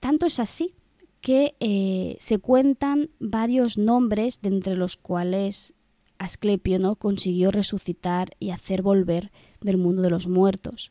[0.00, 0.74] Tanto es así
[1.20, 5.74] que eh, se cuentan varios nombres de entre los cuales
[6.18, 6.96] Asclepio ¿no?
[6.96, 9.32] consiguió resucitar y hacer volver
[9.64, 10.90] del mundo de los muertos.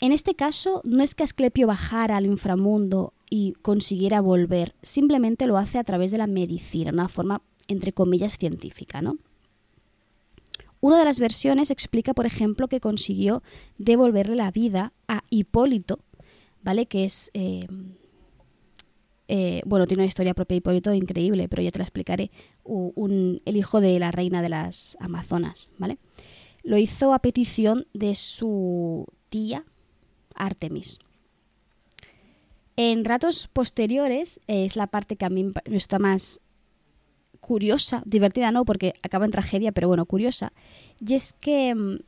[0.00, 5.56] En este caso, no es que Asclepio bajara al inframundo y consiguiera volver, simplemente lo
[5.56, 9.16] hace a través de la medicina, una forma, entre comillas, científica, ¿no?
[10.80, 13.42] Una de las versiones explica, por ejemplo, que consiguió
[13.78, 16.00] devolverle la vida a Hipólito,
[16.64, 16.86] ¿vale?
[16.86, 17.30] Que es.
[17.34, 17.68] Eh,
[19.28, 22.32] eh, bueno, tiene una historia propia Hipólito increíble, pero ya te la explicaré.
[22.66, 25.98] el hijo de la reina de las Amazonas, ¿vale?
[26.62, 29.64] Lo hizo a petición de su tía,
[30.34, 30.98] Artemis.
[32.76, 36.40] En ratos posteriores es la parte que a mí me está más
[37.40, 40.52] curiosa, divertida no, porque acaba en tragedia, pero bueno, curiosa,
[41.04, 41.98] y es que mm,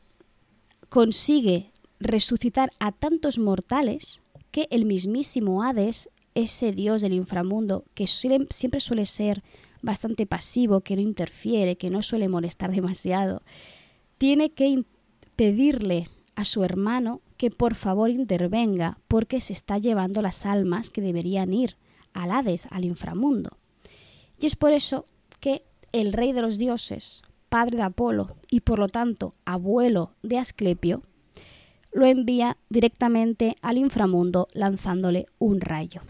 [0.88, 8.80] consigue resucitar a tantos mortales que el mismísimo Hades, ese dios del inframundo, que siempre
[8.80, 9.42] suele ser
[9.82, 13.42] bastante pasivo, que no interfiere, que no suele molestar demasiado,
[14.18, 14.84] tiene que
[15.36, 21.00] pedirle a su hermano que por favor intervenga porque se está llevando las almas que
[21.00, 21.76] deberían ir
[22.12, 23.58] al Hades, al inframundo.
[24.38, 25.06] Y es por eso
[25.40, 30.38] que el rey de los dioses, padre de Apolo y por lo tanto abuelo de
[30.38, 31.02] Asclepio,
[31.92, 36.02] lo envía directamente al inframundo lanzándole un rayo.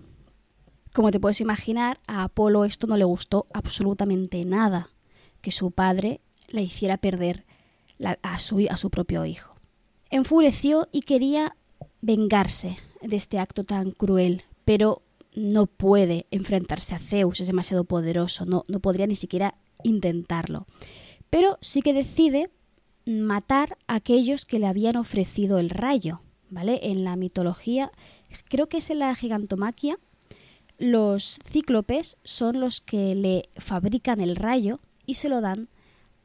[0.95, 4.91] Como te puedes imaginar, a Apolo esto no le gustó absolutamente nada,
[5.43, 7.45] que su padre le hiciera perder
[8.07, 9.55] a, su, propio hijo
[10.11, 11.57] enfureció y quería
[12.01, 15.03] vengarse de este acto tan cruel, pero
[15.35, 20.67] no puede enfrentarse a Zeus, es demasiado poderoso, no, no podría ni siquiera intentarlo.
[21.31, 22.51] Pero sí que decide
[23.07, 26.79] matar a aquellos que le habían ofrecido el rayo, ¿vale?
[26.83, 27.91] En la mitología,
[28.49, 29.99] creo que es en la gigantomaquia,
[30.79, 35.69] los cíclopes son los que le fabrican el rayo y se lo dan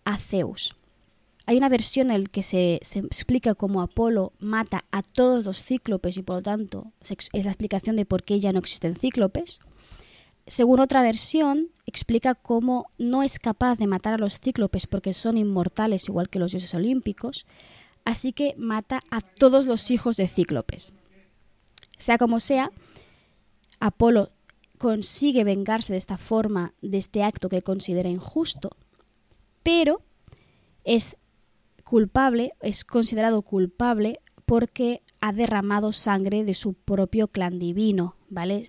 [0.05, 0.75] a Zeus.
[1.49, 6.15] Hay una versión en la que se, explica cómo Apolo mata a todos los cíclopes
[6.17, 9.59] y por lo tanto es la explicación de por qué ya no existen cíclopes.
[10.45, 15.39] Según otra versión, explica cómo no es capaz de matar a los cíclopes porque son
[15.39, 17.47] inmortales igual que los dioses olímpicos,
[18.05, 20.93] así que mata a todos los hijos de cíclopes.
[21.97, 22.69] Sea como sea,
[23.79, 24.29] Apolo
[24.77, 28.77] consigue vengarse de esta forma, de este acto que considera injusto,
[29.63, 30.03] pero
[30.83, 31.15] es
[31.89, 38.61] culpable, es considerado culpable porque ha derramado sangre de su propio clan divino, ¿vale?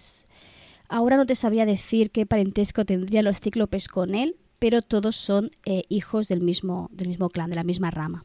[0.89, 5.51] Ahora no te sabría decir qué parentesco tendrían los cíclopes con él, pero todos son
[5.67, 8.25] eh, hijos del mismo, del mismo clan, de la misma rama.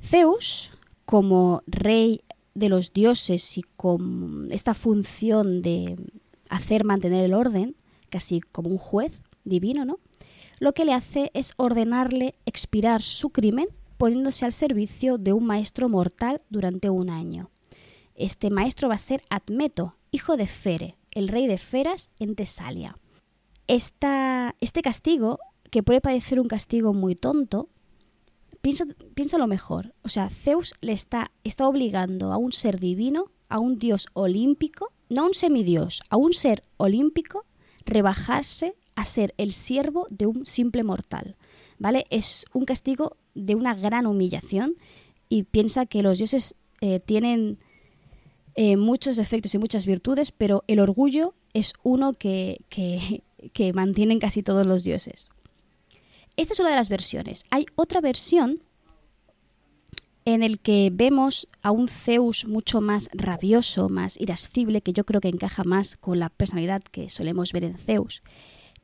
[0.00, 0.70] Zeus,
[1.06, 2.20] como rey
[2.54, 5.96] de los dioses y con esta función de
[6.50, 7.74] hacer mantener el orden,
[8.10, 9.98] casi como un juez divino, ¿no?
[10.60, 15.88] Lo que le hace es ordenarle expirar su crimen poniéndose al servicio de un maestro
[15.88, 17.50] mortal durante un año.
[18.14, 22.98] Este maestro va a ser Admeto, hijo de Fere, el rey de Feras en Tesalia.
[23.68, 25.38] este castigo,
[25.70, 27.68] que puede parecer un castigo muy tonto,
[29.14, 29.94] piensa, lo mejor.
[30.02, 34.92] O sea, Zeus le está, está obligando a un ser divino, a un dios olímpico,
[35.08, 37.44] no a un semidios, a un ser olímpico,
[37.84, 41.36] rebajarse a ser el siervo de un simple mortal.
[41.78, 42.06] ¿Vale?
[42.10, 44.76] Es un castigo de una gran humillación
[45.28, 47.58] y piensa que los dioses eh, tienen
[48.54, 54.18] eh, muchos defectos y muchas virtudes, pero el orgullo es uno que, que, que mantienen
[54.18, 55.30] casi todos los dioses.
[56.36, 57.44] Esta es una de las versiones.
[57.50, 58.62] Hay otra versión
[60.26, 65.20] en el que vemos a un Zeus mucho más rabioso, más irascible, que yo creo
[65.20, 68.22] que encaja más con la personalidad que solemos ver en Zeus,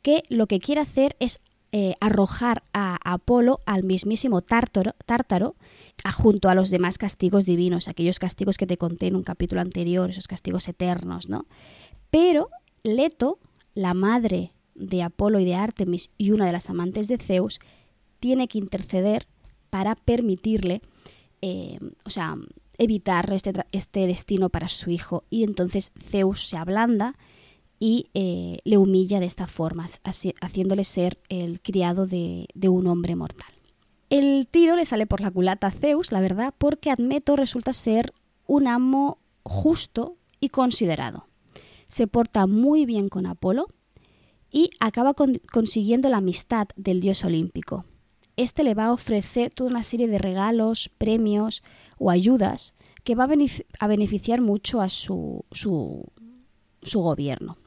[0.02, 1.40] que lo que quiere hacer es
[1.72, 5.56] eh, arrojar a Apolo al mismísimo tártaro,
[6.14, 10.11] junto a los demás castigos divinos, aquellos castigos que te conté en un capítulo anterior,
[10.11, 11.46] esos castigos eternos, ¿no?
[12.11, 12.48] Pero
[12.82, 13.38] Leto,
[13.74, 17.58] la madre de Apolo y de Artemis y una de las amantes de Zeus,
[18.20, 19.26] tiene que interceder
[19.70, 20.82] para permitirle
[21.44, 22.37] eh, o sea,
[22.78, 25.24] evitar este, este, destino para su hijo.
[25.28, 27.16] Y entonces Zeus se ablanda
[27.83, 29.87] y eh, le humilla de esta forma,
[30.40, 33.53] haciéndole ser el criado de, un hombre mortal.
[34.09, 38.12] El tiro le sale por la culata a Zeus, la verdad, porque Admeto resulta ser
[38.47, 41.27] un amo justo y considerado.
[41.88, 43.66] Se porta muy bien con Apolo
[44.49, 47.85] y acaba consiguiendo la amistad del dios olímpico
[48.37, 51.62] este le va a ofrecer toda una serie de regalos, premios
[51.99, 55.45] o ayudas que va a, beneficiar mucho a su,
[56.95, 57.59] gobierno.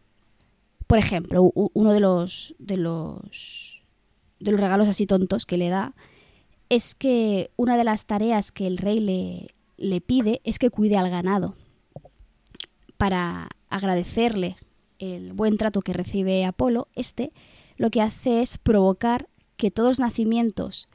[0.87, 3.83] Por ejemplo, uno de los, de los,
[4.39, 5.95] de los regalos así tontos que le da
[6.69, 10.97] es que una de las tareas que el rey le, le pide es que cuide
[10.97, 11.55] al ganado.
[12.97, 14.57] Para agradecerle
[14.99, 17.31] el buen trato que recibe Apolo, este
[17.77, 20.87] lo que hace es provocar que todos los nacimientos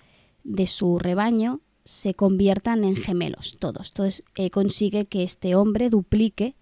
[0.45, 3.91] de su rebaño se conviertan en gemelos, todos.
[3.91, 6.55] Entonces eh, consigue que este hombre duplique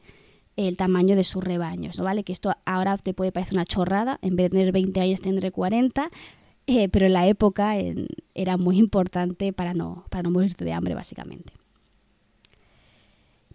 [0.66, 2.04] el tamaño de sus rebaños, ¿no?
[2.04, 2.24] ¿Vale?
[2.24, 5.52] Que esto ahora te puede parecer una chorrada, en vez de tener 20 años tendré
[5.52, 6.10] 40,
[6.66, 7.76] eh, pero en la época
[8.34, 11.52] era muy importante para no, para no morirte de hambre, básicamente.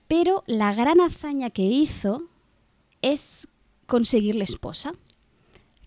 [0.08, 2.24] Pero la gran hazaña que hizo
[3.02, 3.50] es
[3.86, 4.94] conseguirle esposa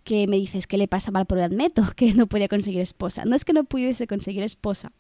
[0.04, 3.24] que me dices que le pasa mal por Admeto, que no podía conseguir esposa.
[3.24, 4.92] No es que no pudiese conseguir esposa,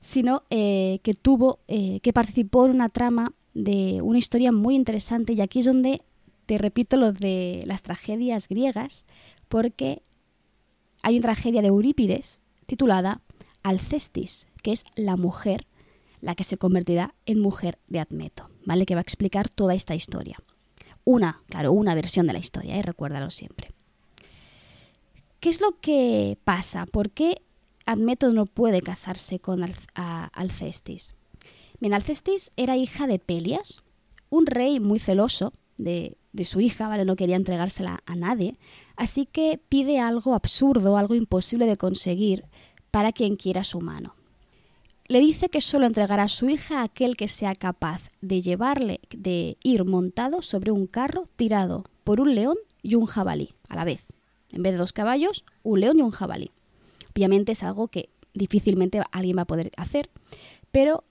[0.00, 5.32] sino eh, que tuvo, eh, que participó en una trama de una historia muy interesante
[5.32, 6.00] y aquí es donde
[6.46, 9.04] te repito lo de las tragedias griegas,
[9.48, 10.02] porque
[11.02, 13.20] hay una tragedia de Eurípides titulada
[13.62, 15.66] Alcestis, que es la mujer,
[16.20, 18.86] la que se convertirá en mujer de Admeto, ¿vale?
[18.86, 20.38] Que va a explicar toda esta historia.
[21.04, 22.82] Una, claro, una versión de la historia, ¿eh?
[22.82, 23.68] recuérdalo siempre.
[25.40, 26.86] ¿Qué es lo que pasa?
[26.86, 27.42] ¿Por qué
[27.84, 31.14] Admeto no puede casarse con Alcestis?
[31.82, 33.82] Bien, Alcestis era hija de Pelias,
[34.30, 37.04] un rey muy celoso de, su hija, ¿vale?
[37.04, 38.56] No quería entregársela a nadie,
[38.94, 42.44] así que pide algo absurdo, algo imposible de conseguir
[42.92, 44.14] para quien quiera su mano.
[45.08, 49.00] Le dice que solo entregará a su hija a aquel que sea capaz de llevarle,
[49.10, 53.82] de ir montado sobre un carro tirado por un león y un jabalí a la
[53.82, 54.06] vez.
[54.50, 56.52] En vez de dos caballos, un león y un jabalí.
[57.10, 60.10] Obviamente es algo que difícilmente alguien va a poder hacer,
[60.70, 61.02] pero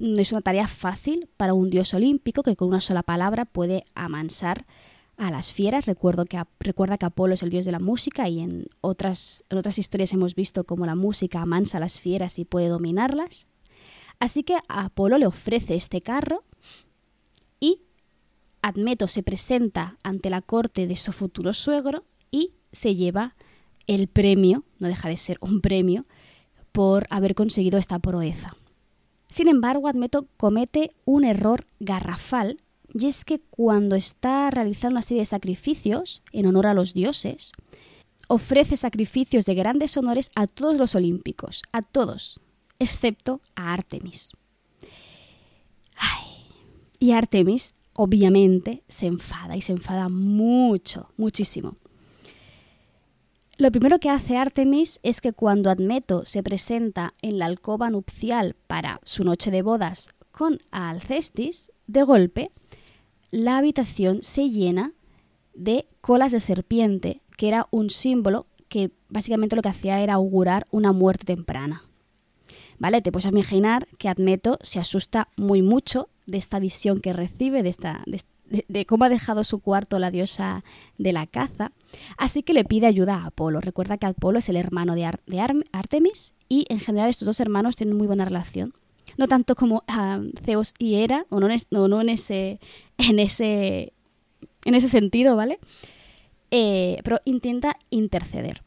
[0.00, 4.66] es una tarea fácil para un dios olímpico que con una sola palabra puede amansar
[5.16, 5.86] a las fieras.
[5.86, 9.58] Recuerdo que, recuerda que Apolo es el dios de la música y en otras, en
[9.58, 13.46] otras historias hemos visto cómo la música amansa a las fieras y puede dominarlas.
[14.18, 16.44] Así que a Apolo le ofrece este carro
[17.58, 17.82] y
[18.62, 23.34] Admeto se presenta ante la corte de su futuro suegro y se lleva
[23.86, 26.06] el premio, no deja de ser un premio,
[26.72, 28.56] por haber conseguido esta proeza.
[29.30, 32.60] Sin embargo, Admeto comete un error garrafal
[32.92, 37.52] y es que cuando está realizando una serie de sacrificios en honor a los dioses,
[38.28, 42.40] ofrece sacrificios de grandes honores a todos los olímpicos, a todos,
[42.78, 44.32] excepto a Artemis.
[46.98, 51.76] y Artemis, obviamente, se enfada y se enfada mucho, muchísimo.
[53.60, 58.56] Lo primero que hace Artemis es que cuando Admeto se presenta en la alcoba nupcial
[58.66, 62.52] para su noche de bodas con Alcestis, de golpe,
[63.30, 64.94] la habitación se llena
[65.52, 70.66] de colas de serpiente, que era un símbolo que básicamente lo que hacía era augurar
[70.70, 71.84] una muerte temprana.
[72.78, 73.02] ¿Vale?
[73.02, 77.68] Te puedes imaginar que Admeto se asusta muy mucho de esta visión que recibe, de,
[77.68, 78.02] esta,
[78.86, 80.64] cómo ha dejado su cuarto la diosa
[80.98, 81.72] de la caza,
[82.16, 83.60] así que le pide ayuda a Apolo.
[83.60, 85.10] Recuerda que Apolo es el hermano de,
[85.72, 88.74] Artemis y en general estos dos hermanos tienen muy buena relación.
[89.16, 92.60] No tanto como ah, Zeus y Hera, o no, en, ese,
[92.98, 93.92] en, ese,
[94.64, 95.58] en ese sentido, ¿vale?
[96.50, 98.62] Eh, pero intenta interceder.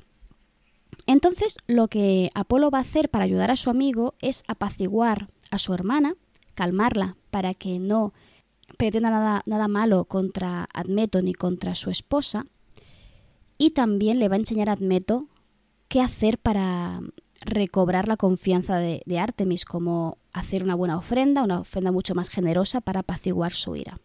[1.05, 5.57] Entonces, lo que Apolo va a hacer para ayudar a su amigo es apaciguar a
[5.57, 6.15] su hermana,
[6.55, 8.13] calmarla para que no
[8.78, 12.45] pretenda nada, nada malo contra Admeto ni contra su esposa.
[13.57, 15.28] Y también le va a enseñar a Admeto
[15.88, 17.01] qué hacer para
[17.41, 22.82] recobrar la confianza de, Artemis, como hacer una buena ofrenda, una ofrenda mucho más generosa
[22.82, 23.99] para apaciguar su ira.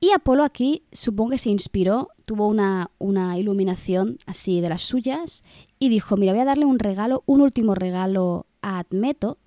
[0.00, 5.42] Y Apolo aquí supongo que se inspiró, tuvo una, una, iluminación así de las suyas
[5.80, 9.38] y dijo, mira, voy a darle un regalo, un último regalo a Admeto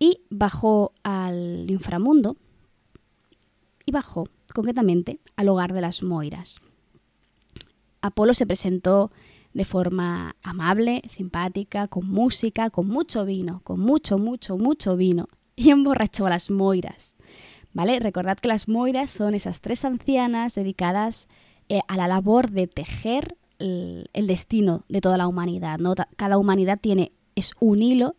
[0.00, 2.36] y bajó al inframundo
[3.90, 6.60] y bajó concretamente al hogar de las Moiras.
[8.00, 9.10] Apolo se presentó
[9.52, 15.70] de forma amable, simpática, con música, con mucho vino, con mucho, mucho, mucho vino y
[15.70, 17.16] emborrachó a las Moiras.
[17.72, 17.98] ¿vale?
[17.98, 21.28] Recordad que las moiras son esas tres ancianas dedicadas
[21.68, 25.94] eh, a la labor de tejer el, destino de toda la humanidad, ¿no?
[26.16, 28.14] Cada humanidad tiene, es un hilo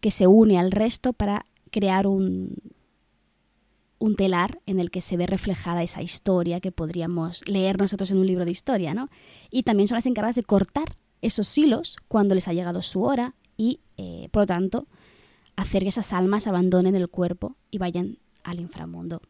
[0.00, 2.54] que se une al resto para crear un,
[3.98, 8.18] un telar en el que se ve reflejada esa historia que podríamos leer nosotros en
[8.18, 9.08] un libro de historia, ¿no?
[9.50, 13.34] Y también son las encargadas de cortar esos hilos cuando les ha llegado su hora
[13.56, 14.86] y, eh, por lo tanto,
[15.56, 19.20] hacer que esas almas abandonen el cuerpo y vayan al inframundo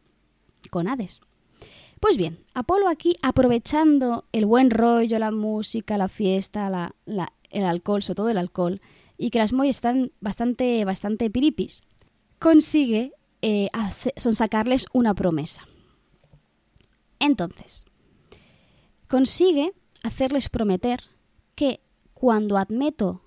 [0.69, 1.21] con Hades.
[1.99, 8.15] Pues bien, Apolo aquí aprovechando el buen rollo, la música, la fiesta, el alcohol, sobre
[8.15, 8.81] todo el alcohol,
[9.17, 11.81] y que las Moy están bastante, bastante piripis,
[12.37, 13.11] consigue
[13.41, 13.69] eh,
[14.15, 15.67] sacarles una promesa.
[17.19, 17.85] Entonces,
[19.07, 19.73] consigue
[20.03, 21.01] hacerles prometer
[21.55, 21.81] que
[22.13, 23.21] cuando Admeto,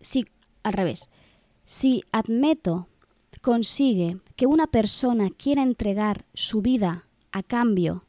[0.00, 0.26] si
[0.62, 1.08] al revés,
[1.64, 2.88] si Admeto
[3.40, 8.04] consigue que una persona quiera entregar su vida a cambio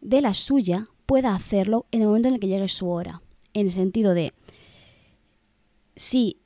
[0.00, 3.22] de la suya, pueda hacerlo en el momento en el que llegue su hora.
[3.54, 4.32] En el sentido de,
[5.94, 6.38] si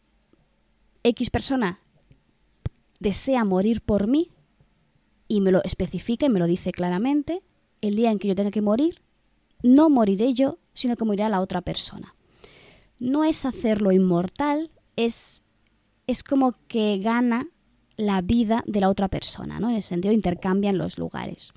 [1.04, 1.80] X persona
[3.00, 4.30] desea morir por mí
[5.28, 7.42] y me lo especifica y me lo dice claramente,
[7.80, 9.02] el día en que yo tenga que morir,
[9.62, 12.14] no moriré yo, sino que morirá la otra persona.
[12.98, 15.42] No es hacerlo inmortal, es,
[16.06, 17.48] es como que gana
[17.96, 19.68] la vida de la otra persona, ¿no?
[19.68, 21.52] En el sentido intercambian los lugares.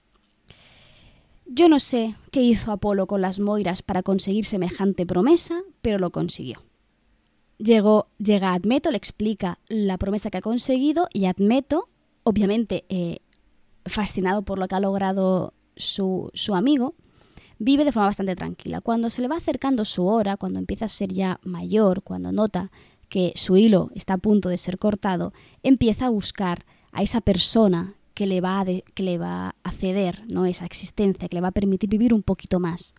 [1.46, 6.12] Yo no sé qué hizo Apolo con las Moiras para conseguir semejante promesa, pero lo
[6.12, 6.62] consiguió.
[7.60, 11.90] Llegó, llega Admeto, le explica la promesa que ha conseguido y Admeto,
[12.24, 13.20] obviamente eh,
[13.86, 16.96] fascinado por lo que ha logrado su, su amigo,
[17.60, 18.82] vive de forma bastante tranquila.
[18.82, 22.72] Cuando se le va acercando su hora, cuando empieza a ser ya mayor, cuando nota
[23.10, 27.96] que su hilo está a punto de ser cortado, empieza a buscar a esa persona
[28.14, 30.46] que le va a, que le va a ceder ¿no?
[30.46, 32.96] esa existencia, que le va a permitir vivir un poquito más.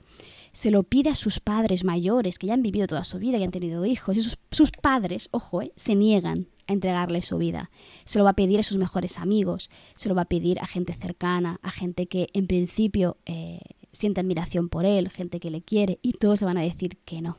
[0.53, 3.45] Se lo pide a sus padres mayores, que ya han vivido toda su vida y
[3.45, 5.73] han tenido hijos, y sus, padres, ojo, ¿eh?
[5.77, 7.71] se niegan a entregarle su vida.
[8.05, 10.67] Se lo va a pedir a sus mejores amigos, se lo va a pedir a
[10.67, 13.61] gente cercana, a gente que en principio eh,
[13.93, 17.23] siente admiración por él, gente que le quiere, y todos le van a decir que
[17.23, 17.39] no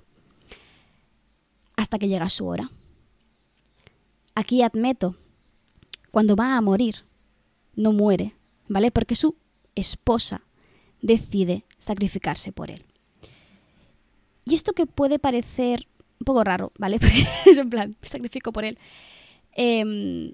[1.81, 2.71] hasta que llega su hora.
[4.35, 5.17] Aquí Admeto,
[6.11, 7.05] cuando va a morir,
[7.75, 8.35] no muere,
[8.67, 8.91] ¿vale?
[8.91, 9.35] Porque su
[9.75, 10.43] esposa
[11.01, 12.85] decide sacrificarse por él.
[14.45, 15.87] Y esto que puede parecer
[16.19, 16.99] un poco raro, ¿vale?
[16.99, 18.77] Porque es en plan, me sacrifico por él.
[19.53, 20.33] Em,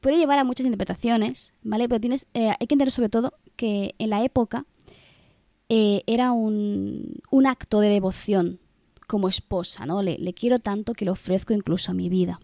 [0.00, 1.88] puede llevar a muchas interpretaciones, ¿vale?
[1.88, 4.66] Pero tienes, eh, hay que entender sobre todo que en la época
[5.68, 8.60] eh, era un, un acto de devoción
[9.06, 10.02] como esposa, ¿no?
[10.02, 12.40] Le, quiero tanto que le ofrezco incluso mi vida.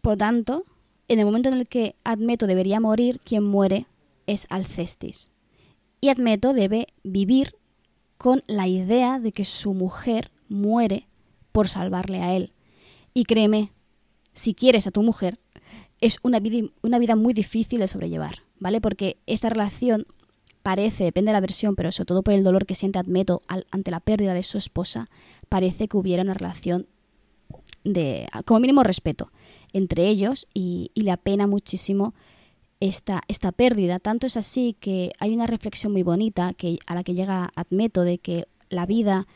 [0.00, 0.64] Por tanto,
[1.08, 3.86] en el momento en el que Admeto debería morir, quien muere
[4.26, 5.30] es Alcestis.
[6.00, 7.54] Y Admeto debe vivir
[8.22, 11.08] con la idea de que su mujer muere
[11.50, 12.52] por salvarle a él.
[13.14, 13.72] Y créeme,
[14.32, 15.40] si quieres a tu mujer,
[16.00, 18.80] es una vida, una vida muy difícil de sobrellevar, ¿vale?
[18.80, 20.06] Porque esta relación
[20.62, 23.90] parece, depende de la versión, pero sobre todo por el dolor que siente Admeto ante
[23.90, 25.10] la pérdida de su esposa,
[25.48, 26.86] parece que hubiera una relación
[27.82, 29.32] de, como mínimo, respeto
[29.72, 32.14] entre ellos y, le apena muchísimo
[32.82, 34.00] esta, esta pérdida.
[34.00, 38.02] Tanto es así que hay una reflexión muy bonita que, a la que llega Admeto
[38.02, 39.28] de que la vida,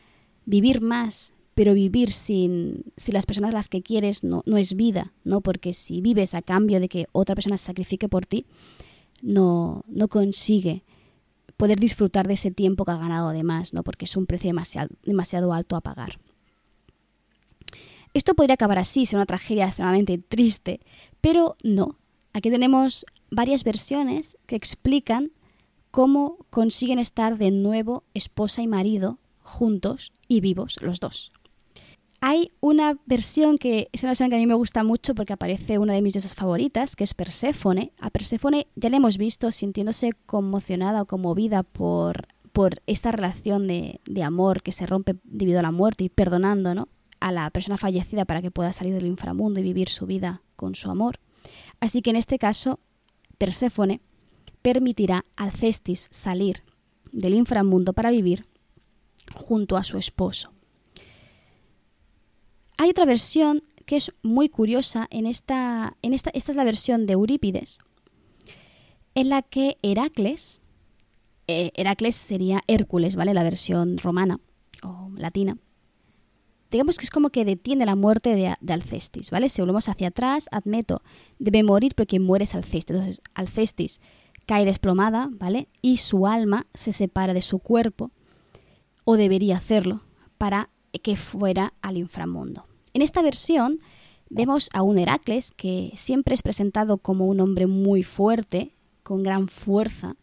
[0.47, 4.75] vivir más, pero vivir sin, sin las personas a las que quieres no, no es
[4.75, 5.43] vida, ¿no?
[5.43, 8.47] Porque si vives a cambio de que otra persona se sacrifique por ti,
[9.23, 10.83] no, no consigue
[11.57, 13.83] poder disfrutar de ese tiempo que ha ganado además, ¿no?
[13.85, 16.19] porque es un precio demasiado, demasiado alto a pagar.
[18.13, 20.81] Esto podría acabar así, ser una tragedia extremadamente triste,
[21.21, 21.97] pero no.
[22.33, 23.07] Aquí tenemos
[23.37, 25.31] varias versiones que explican
[25.91, 31.33] cómo consiguen estar de nuevo esposa y marido juntos y vivos los dos.
[32.23, 35.79] Hay una versión que es una versión que a mí me gusta mucho porque aparece
[35.79, 37.93] una de mis diosas favoritas, que es Perséfone.
[38.01, 44.01] A Perséfone ya la hemos visto sintiéndose conmocionada o conmovida por, por esta relación de,
[44.25, 46.89] amor que se rompe debido a la muerte y perdonando, ¿no?
[47.21, 50.75] a la persona fallecida para que pueda salir del inframundo y vivir su vida con
[50.75, 51.21] su amor.
[51.81, 52.81] Así que en este caso,
[53.39, 54.01] Perséfone
[54.63, 56.65] permitirá al Cestis salir
[57.13, 58.47] del inframundo para vivir
[59.35, 60.53] junto a su esposo.
[62.79, 67.07] Hay otra versión que es muy curiosa en esta, en esta, esta es la versión
[67.07, 67.79] de Eurípides,
[69.15, 70.61] en la que Heracles,
[71.47, 73.33] eh, Heracles sería Hércules, ¿vale?
[73.33, 74.41] La versión romana
[74.83, 75.57] o latina.
[76.71, 79.49] Digamos que es como que detiene la muerte de, Alcestis, ¿vale?
[79.49, 81.03] Si volvemos hacia atrás, Admeto
[81.39, 82.97] debe morir, pero quien muere es Alcestis.
[82.97, 84.01] Entonces, Alcestis
[84.47, 85.69] cae desplomada, ¿vale?
[85.83, 88.11] Y su alma se separa de su cuerpo,
[89.05, 90.03] o debería hacerlo,
[90.39, 90.71] para
[91.03, 92.67] que fuera al inframundo.
[92.95, 93.79] En esta versión
[94.31, 99.49] vemos a un Heracles que siempre es presentado como un hombre muy fuerte, con gran
[99.49, 100.17] fuerza.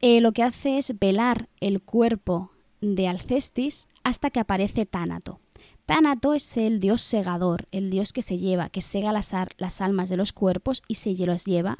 [0.00, 5.40] Eh, lo que hace es velar el cuerpo de Alcestis hasta que aparece Tánato.
[5.88, 10.10] Tánato es el dios segador, el dios que se lleva, que sega las, las almas
[10.10, 11.78] de los cuerpos y se los lleva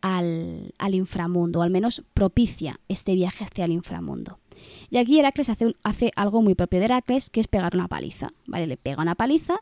[0.00, 4.40] al, inframundo, o al menos propicia este viaje hacia el inframundo.
[4.90, 8.32] Y aquí Heracles hace, hace algo muy propio de Heracles, que es pegar una paliza.
[8.46, 8.66] ¿vale?
[8.66, 9.60] Le pega una paliza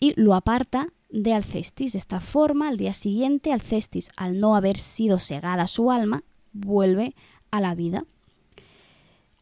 [0.00, 1.92] y lo aparta de Alcestis.
[1.92, 6.24] De esta forma, al día siguiente, Alcestis, al no haber sido segada su alma,
[6.54, 7.14] vuelve
[7.50, 8.06] a la vida.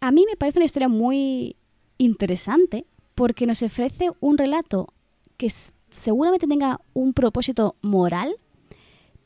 [0.00, 1.54] A mí me parece una historia muy
[1.96, 4.92] interesante porque nos ofrece un relato
[5.36, 5.50] que
[5.90, 8.36] seguramente tenga un propósito moral,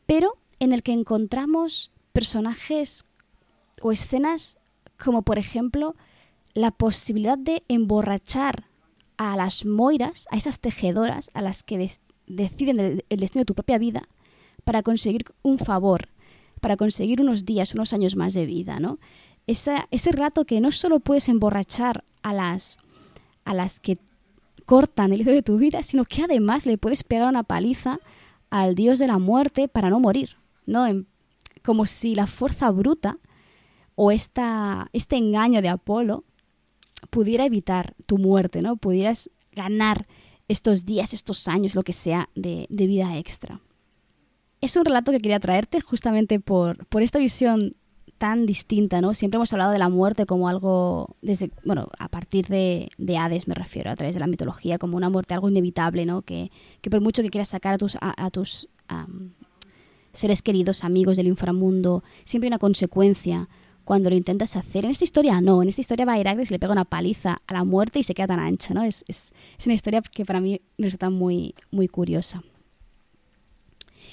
[0.07, 3.05] pero en el que encontramos personajes
[3.83, 4.59] o escenas
[4.99, 5.95] como por ejemplo
[6.55, 8.65] la posibilidad de emborrachar
[9.17, 11.91] a las moiras, a esas tejedoras a las que
[12.27, 14.09] deciden el, destino de tu propia vida
[14.65, 16.09] para conseguir un favor,
[16.61, 18.99] para conseguir unos días, unos años más de vida, ¿no?
[19.47, 22.77] ese relato que no solo puedes emborrachar a las,
[23.49, 23.99] a las que
[24.67, 27.99] cortan el hilo de tu vida, sino que además le puedes pegar una paliza
[28.51, 30.37] al dios de la muerte para no morir.
[30.67, 30.87] ¿no?
[31.63, 33.19] como si la fuerza bruta
[33.95, 36.25] o esta, este engaño de Apolo
[37.11, 38.77] pudiera evitar tu muerte, ¿no?
[38.77, 40.07] Pudieras ganar
[40.47, 43.61] estos días, estos años, lo que sea, de, vida extra.
[44.61, 47.73] Es un relato que quería traerte justamente por, por esta visión
[48.19, 49.15] tan distinta, ¿no?
[49.15, 53.47] Siempre hemos hablado de la muerte como algo, desde, bueno, a partir de, de, Hades
[53.47, 56.23] me refiero, a través de la mitología, como una muerte, algo inevitable, ¿no?
[56.23, 56.51] Que,
[56.81, 58.69] que por mucho que quieras sacar a tus, a, tus
[60.13, 63.49] seres queridos, amigos del inframundo, siempre hay una consecuencia
[63.85, 64.85] cuando lo intentas hacer.
[64.85, 67.41] En esta historia no, en esta historia va a Heracles y le pega una paliza
[67.47, 68.83] a la muerte y se queda tan ancha, ¿no?
[68.83, 69.33] Es, es,
[69.65, 72.43] una historia que para mí me resulta muy, muy curiosa.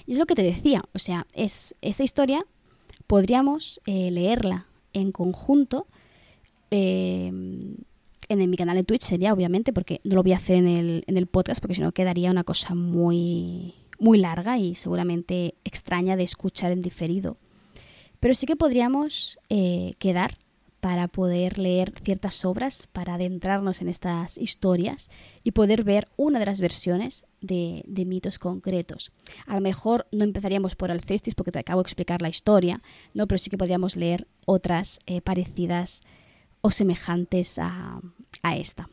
[0.06, 2.46] Y es lo que te decía, o sea, es esta historia
[3.08, 5.88] podríamos eh, leerla en conjunto.
[6.72, 7.32] Eh,
[8.28, 11.04] en mi canal de Twitch sería, obviamente, porque no lo voy a hacer en el,
[11.08, 16.16] en el podcast, porque si no quedaría una cosa muy, muy larga y seguramente extraña
[16.16, 17.38] de escuchar en diferido.
[18.20, 20.38] Pero sí que podríamos eh, quedar
[20.86, 25.10] para poder leer ciertas obras, para adentrarnos en estas historias
[25.44, 29.12] y poder ver una de las versiones de, mitos concretos.
[29.48, 32.84] A lo mejor no empezaríamos por Alcestis porque te acabo de explicar la historia,
[33.16, 33.26] ¿no?
[33.26, 36.02] pero sí que podríamos leer otras eh, parecidas
[36.62, 38.02] o semejantes a
[38.56, 38.88] esta.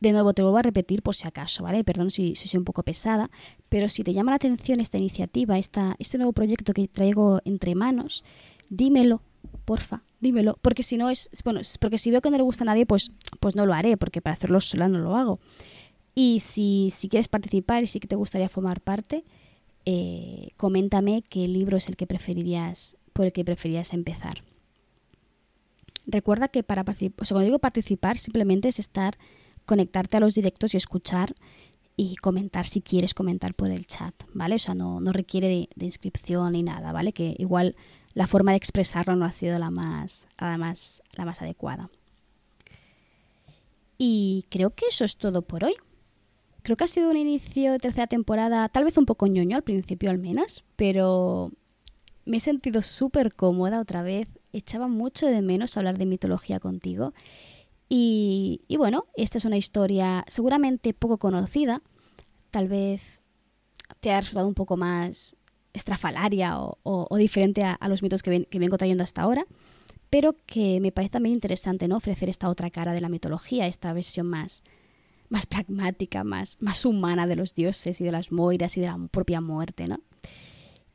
[0.00, 1.84] De nuevo, te vuelvo a repetir por si acaso, ¿vale?
[1.84, 3.30] Perdón si, soy un poco pesada,
[3.68, 8.24] pero si te llama la atención esta iniciativa, este nuevo proyecto que traigo entre manos,
[8.70, 9.20] dímelo,
[9.66, 12.66] porfa, dímelo, porque si no es, bueno, porque si veo que no le gusta a
[12.66, 15.38] nadie, pues, pues no lo haré, porque para hacerlo sola no lo hago.
[16.14, 19.24] Y si, si quieres participar y si te gustaría formar parte,
[19.84, 24.42] eh, coméntame qué libro es el que preferirías, por el que preferirías empezar.
[26.06, 29.18] Recuerda que para participar, o sea, cuando digo participar, simplemente es estar
[29.66, 31.34] conectarte a los directos y escuchar
[31.96, 34.54] y comentar si quieres comentar por el chat, ¿vale?
[34.56, 37.12] O sea, no, requiere de, inscripción ni nada, ¿vale?
[37.12, 37.74] Que igual
[38.16, 41.90] la forma de expresarlo no ha sido la más, además, la más adecuada.
[43.98, 45.74] Y creo que eso es todo por hoy.
[46.62, 49.64] Creo que ha sido un inicio de tercera temporada, tal vez un poco ñoño al
[49.64, 51.52] principio al menos, pero
[52.24, 54.30] me he sentido súper cómoda otra vez.
[54.54, 57.12] Echaba mucho de menos hablar de mitología contigo
[57.86, 61.82] y, bueno, esta es una historia seguramente poco conocida,
[62.50, 63.20] tal vez
[64.00, 65.36] te ha resultado un poco más
[65.76, 69.46] estrafalaria o, diferente a, los mitos que, vengo trayendo hasta ahora,
[70.10, 71.96] pero que me parece también interesante ¿no?
[71.96, 74.62] ofrecer esta otra cara de la mitología, esta versión más,
[75.28, 78.98] más pragmática, más, más humana de los dioses y de las moiras y de la
[79.10, 79.86] propia muerte.
[79.88, 80.00] ¿no?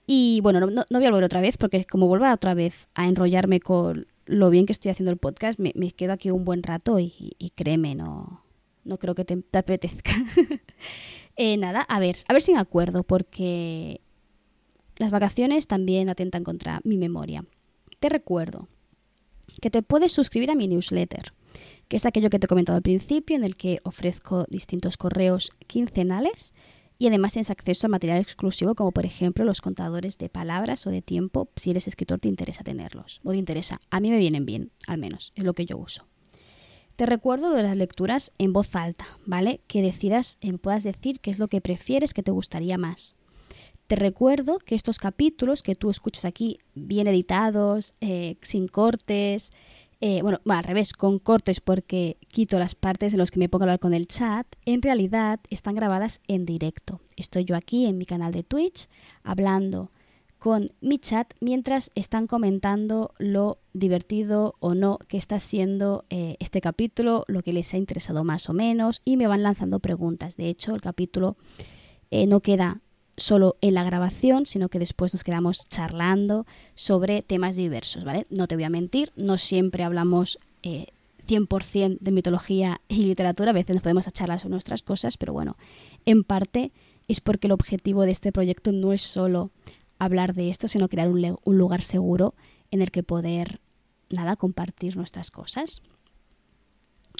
[0.07, 3.07] Y bueno, no, no, voy a volver otra vez porque como vuelva otra vez a
[3.07, 6.99] enrollarme con lo bien que estoy haciendo el podcast, me, quedo aquí un buen rato
[6.99, 8.43] y, créeme, no,
[8.83, 10.11] no creo que te, apetezca.
[11.37, 14.01] Eh, nada, a ver, a ver si me acuerdo, porque
[15.01, 17.43] las vacaciones también atentan contra mi memoria.
[17.99, 18.67] Te recuerdo
[19.61, 21.33] que te puedes suscribir a mi newsletter,
[21.87, 25.51] que es aquello que te he comentado al principio, en el que ofrezco distintos correos
[25.67, 26.53] quincenales
[26.99, 30.91] y además tienes acceso a material exclusivo como por ejemplo los contadores de palabras o
[30.91, 33.81] de tiempo si eres escritor te interesa tenerlos o te interesa.
[33.89, 36.05] A mí me vienen bien, al menos, es lo que yo uso.
[36.95, 39.61] Te recuerdo de las lecturas en voz alta, ¿vale?
[39.65, 43.15] Que decidas, eh, puedas decir qué es lo que prefieres, que te gustaría más.
[43.91, 49.51] Te recuerdo que estos capítulos que tú escuchas aquí, bien editados, eh, sin cortes,
[49.99, 53.63] eh, bueno, al revés, con cortes porque quito las partes de los que me pongo
[53.63, 57.01] a hablar con el chat, en realidad están grabadas en directo.
[57.17, 58.87] Estoy yo aquí en mi canal de Twitch
[59.23, 59.91] hablando
[60.39, 66.61] con mi chat mientras están comentando lo divertido o no que está siendo eh, este
[66.61, 70.37] capítulo, lo que les ha interesado más o menos y me van lanzando preguntas.
[70.37, 71.35] De hecho, el capítulo
[72.09, 72.79] no queda
[73.17, 76.45] solo en la grabación, sino que después nos quedamos charlando
[76.75, 78.25] sobre temas diversos, ¿vale?
[78.29, 83.53] No te voy a mentir, no siempre hablamos 100% eh, de mitología y literatura, a
[83.53, 85.57] veces nos podemos charlar sobre nuestras cosas, pero bueno,
[86.05, 86.71] en parte
[87.07, 89.51] es porque el objetivo de este proyecto no es solo
[89.99, 92.33] hablar de esto, sino crear un, lugar seguro
[92.71, 93.59] en el que poder,
[94.09, 95.81] nada, compartir nuestras cosas.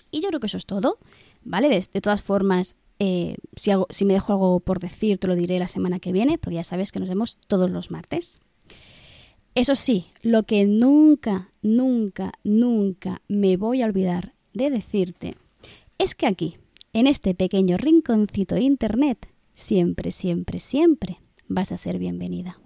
[0.10, 0.98] Y yo creo que eso es todo,
[1.44, 1.70] ¿vale?
[1.70, 5.68] De, todas formas, eh, si, si me dejo algo por decir, te lo diré la
[5.68, 8.40] semana que viene, porque ya sabes que nos vemos todos los martes.
[9.56, 15.36] Eso sí, lo que nunca, nunca, nunca me voy a olvidar de decirte
[15.98, 16.58] es que aquí,
[16.94, 22.60] en este pequeño rinconcito de Internet, siempre, siempre, siempre vas a ser bienvenida.